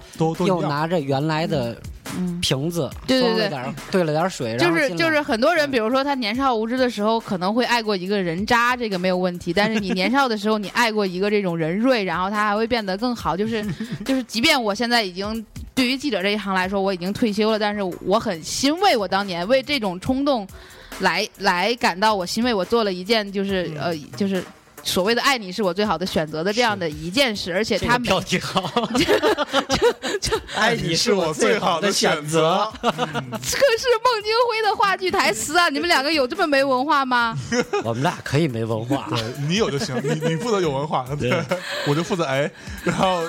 [0.44, 1.80] 又拿着原来的
[2.18, 2.40] 嗯。
[2.40, 3.58] 瓶子对对对
[3.90, 9.52] 兑了点水，就是就是很多人，比如说他年少无知的时候，可能会爱过一个人渣，这个没有问题。
[9.52, 13.36] 但是你年少的时候，你爱过一个这种人瑞，然后他还会变得更好。
[13.36, 13.64] 就是
[14.04, 15.44] 就是，即便我现在已经
[15.80, 20.46] 对于记者这一行来说，我已经退休了，但是我很欣慰，我当年为这种冲动
[20.98, 24.44] 来来感到我欣慰，我做了一件就是呃就是。
[24.82, 28.88] 所谓的爱你是我最好的选择的这样的一件事，而且这个他每标题好，
[30.56, 32.70] 爱你是我最好的选择。
[32.82, 35.68] 这是孟京辉的话剧台词啊！
[35.68, 37.36] 你们两个有这么没文化吗？
[37.84, 39.06] 我们俩可以没文化。
[39.10, 41.42] 对你有就行，你你负责有文化，对，
[41.86, 42.50] 我就负责哎，
[42.84, 43.22] 然后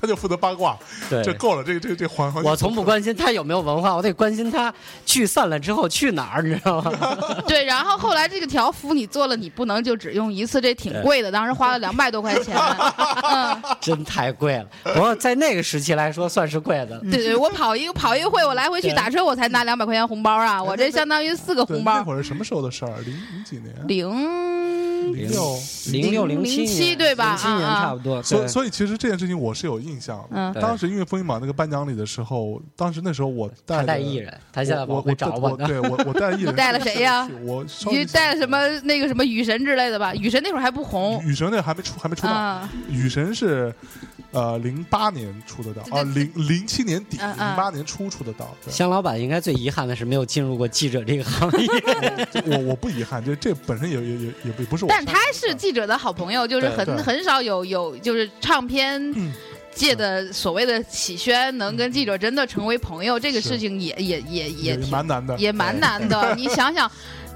[0.00, 0.76] 他就负责八卦，
[1.08, 2.42] 对这够了，这个这个这个环环。
[2.44, 4.72] 我从不关心他有没有文化，我得关心他
[5.06, 6.92] 聚散了之后去哪儿，你知道吗？
[7.46, 12.56] 对，然后后来这个条幅你做了，你不能就只用一次，这挺贵的，当时花了两百多块钱。
[13.30, 14.66] 嗯，真太贵了。
[14.94, 17.00] 不过在那个时期来说，算是贵的了。
[17.02, 20.62] 对对，我跑一个跑一个会，我来回去打车，我才拿两百块钱红包啊！
[20.62, 21.94] 我这相当于四个红包。
[21.94, 22.98] 那会儿是什么时候的事儿？
[23.04, 23.74] 零零几年？
[23.86, 25.56] 零零六。
[25.90, 28.22] 零六零七，对吧零七年差不多。
[28.22, 30.26] 所以所以其实这件事情我是有印象的。
[30.32, 35.38] 嗯当时因为风云榜那个颁奖礼的时候，当时那时候我带带艺人，他现在我我找呢。
[35.40, 40.14] 我对我我带艺人，你带了谁呀我你带了什么那个什么雨神之类的吧？
[40.14, 41.22] 雨神那会儿还不红。
[41.24, 43.74] 雨神那还没出还没出道，啊，雨神是
[44.30, 48.54] 呃零八年出的道对啊，零零七年底零八年初出的道。
[48.64, 48.72] 对。
[48.72, 51.68] 香老板应该最遗憾的是没有进入过记者这个行业。
[52.46, 54.88] 我我不遗憾，这这本身也也也也不不是我。
[54.88, 59.32] 但他是记者的好朋友，就是很很少有有就是唱片嗯
[59.72, 66.34] 界的所谓的启轩能跟记者真的成为朋友，这个事情也也也也也挺蛮难的，也蛮难的。
[66.36, 66.90] 你想想，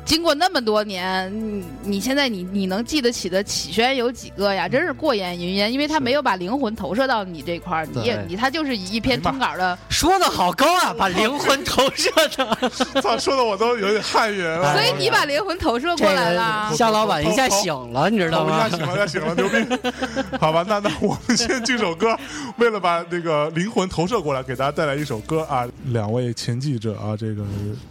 [0.04, 4.68] 经过那么多年，你你现在你你能记得起的启轩有几个呀？
[4.68, 12.70] 真是过眼云烟，因为他没有把灵魂投射到你这块儿，你也你他就是以一篇通稿的，说的好高啊，把灵魂投射的。
[13.02, 14.72] 操，说的我都有点汗颜了。
[14.72, 16.94] 所以你把灵魂投射过来了夏。
[16.94, 18.76] 老板一下醒了，你知道吗一下？
[18.76, 19.56] 醒了，一下醒了，牛逼！
[20.38, 22.16] 好吧，那那我们先敬首歌，
[22.56, 25.66] 为了把那个灵魂投射过来，给大家带来一首歌啊。
[25.86, 27.42] 两位前记者啊，这个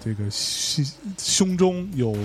[0.01, 0.85] 这个心
[1.17, 2.15] 胸中有有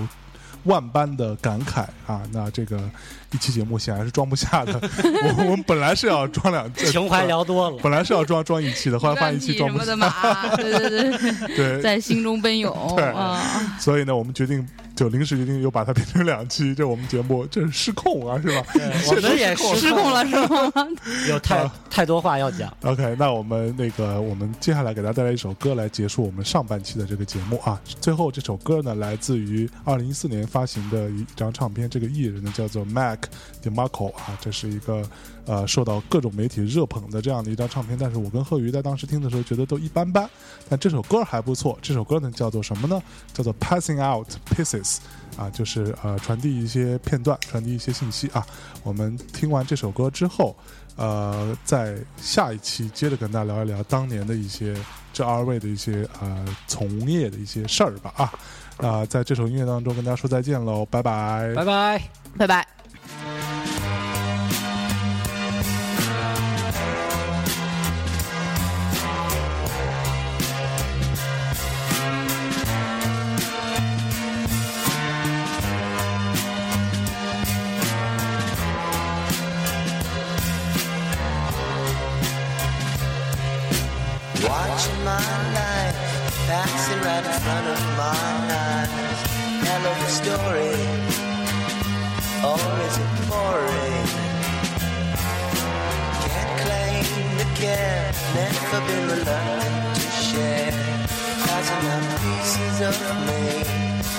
[0.65, 2.23] 万般的感慨啊。
[2.33, 2.91] 那这个
[3.31, 7.77] 一期节目显然是装不下的，我我们本来是要装两，情怀聊多了。
[7.83, 10.11] 本来是要装装一期的，后来发现一期装不下什么的。
[10.23, 13.77] 马，对对对，对，在心中奔涌对啊！
[13.79, 14.67] 所以呢，我们决定
[14.97, 18.65] 就临时决定又把它变成两期，这我们节目这是失控啊，是吧？
[19.09, 20.73] 我们也失控了是吗？
[21.29, 22.73] 有太太多话要讲。
[22.83, 27.79] OK，那我们那个，我们接下来给大家带来一首歌来结束我们上半期的这个节目啊。
[28.01, 33.18] 最后这首歌呢，来自于二零一四年发行的一张唱片，这个艺人呢叫做 Mac
[33.63, 35.03] DeMarco 啊，这是一个
[35.47, 37.97] 呃受到各种媒体热捧的这样的一张唱片。
[37.99, 40.29] 但是我跟贺宇在当时听的时候觉得都一般般，
[40.69, 41.79] 但这首歌还不错。
[41.83, 43.03] 这首歌呢叫做什么呢？
[43.33, 44.99] 叫做 Passing Out Pieces。
[45.37, 48.45] 啊，就是呃传递一些片段，传递一些信息啊。
[48.83, 50.57] 我们听完这首歌之后，
[50.97, 54.75] 呃，在下一期接着跟大家聊一聊当年的一些
[55.13, 58.33] 这二位的一些呃从业的一些事儿吧啊。
[58.79, 61.53] 啊、在这首音乐当中跟大家说再见喽，拜拜。
[61.55, 62.03] 拜拜。
[62.37, 62.78] 拜拜。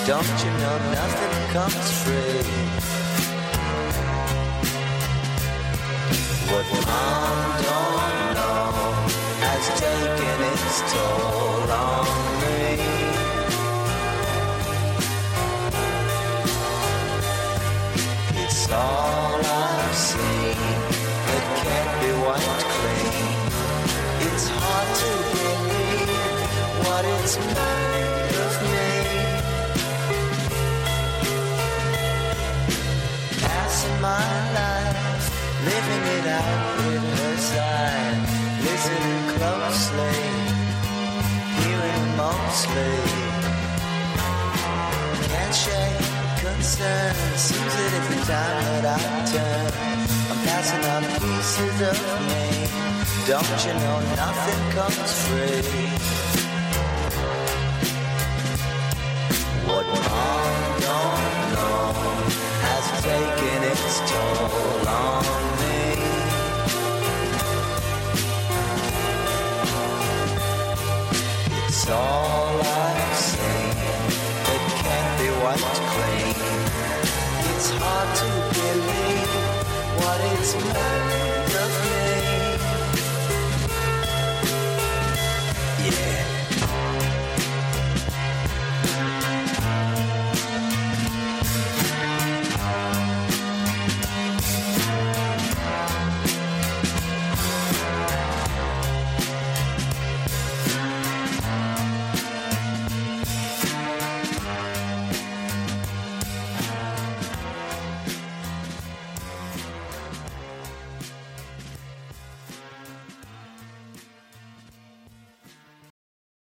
[0.05, 2.89] Don't you know nothing comes free?
[6.51, 8.89] What mom don't know
[9.45, 12.07] has taken its toll on
[12.41, 12.71] me.
[18.43, 20.57] It's all I've seen
[21.27, 23.27] that can't be wiped clean.
[24.27, 26.09] It's hard to believe
[26.86, 27.78] what it's made
[36.30, 37.38] with her
[38.61, 40.19] listening closely,
[41.61, 42.93] hearing mostly.
[45.27, 45.99] Can't shake
[46.45, 49.67] concern, seems that every time that I turn,
[50.30, 51.97] I'm passing on pieces of
[52.30, 52.45] me.
[53.27, 56.19] Don't you know nothing comes free?
[59.67, 61.21] What mom don't
[61.55, 61.93] know
[62.65, 65.48] has taken its toll on
[71.91, 73.73] All I've seen
[74.53, 76.35] It can't be wiped clean.
[77.51, 79.31] It's hard to believe
[79.97, 81.28] what it's meant.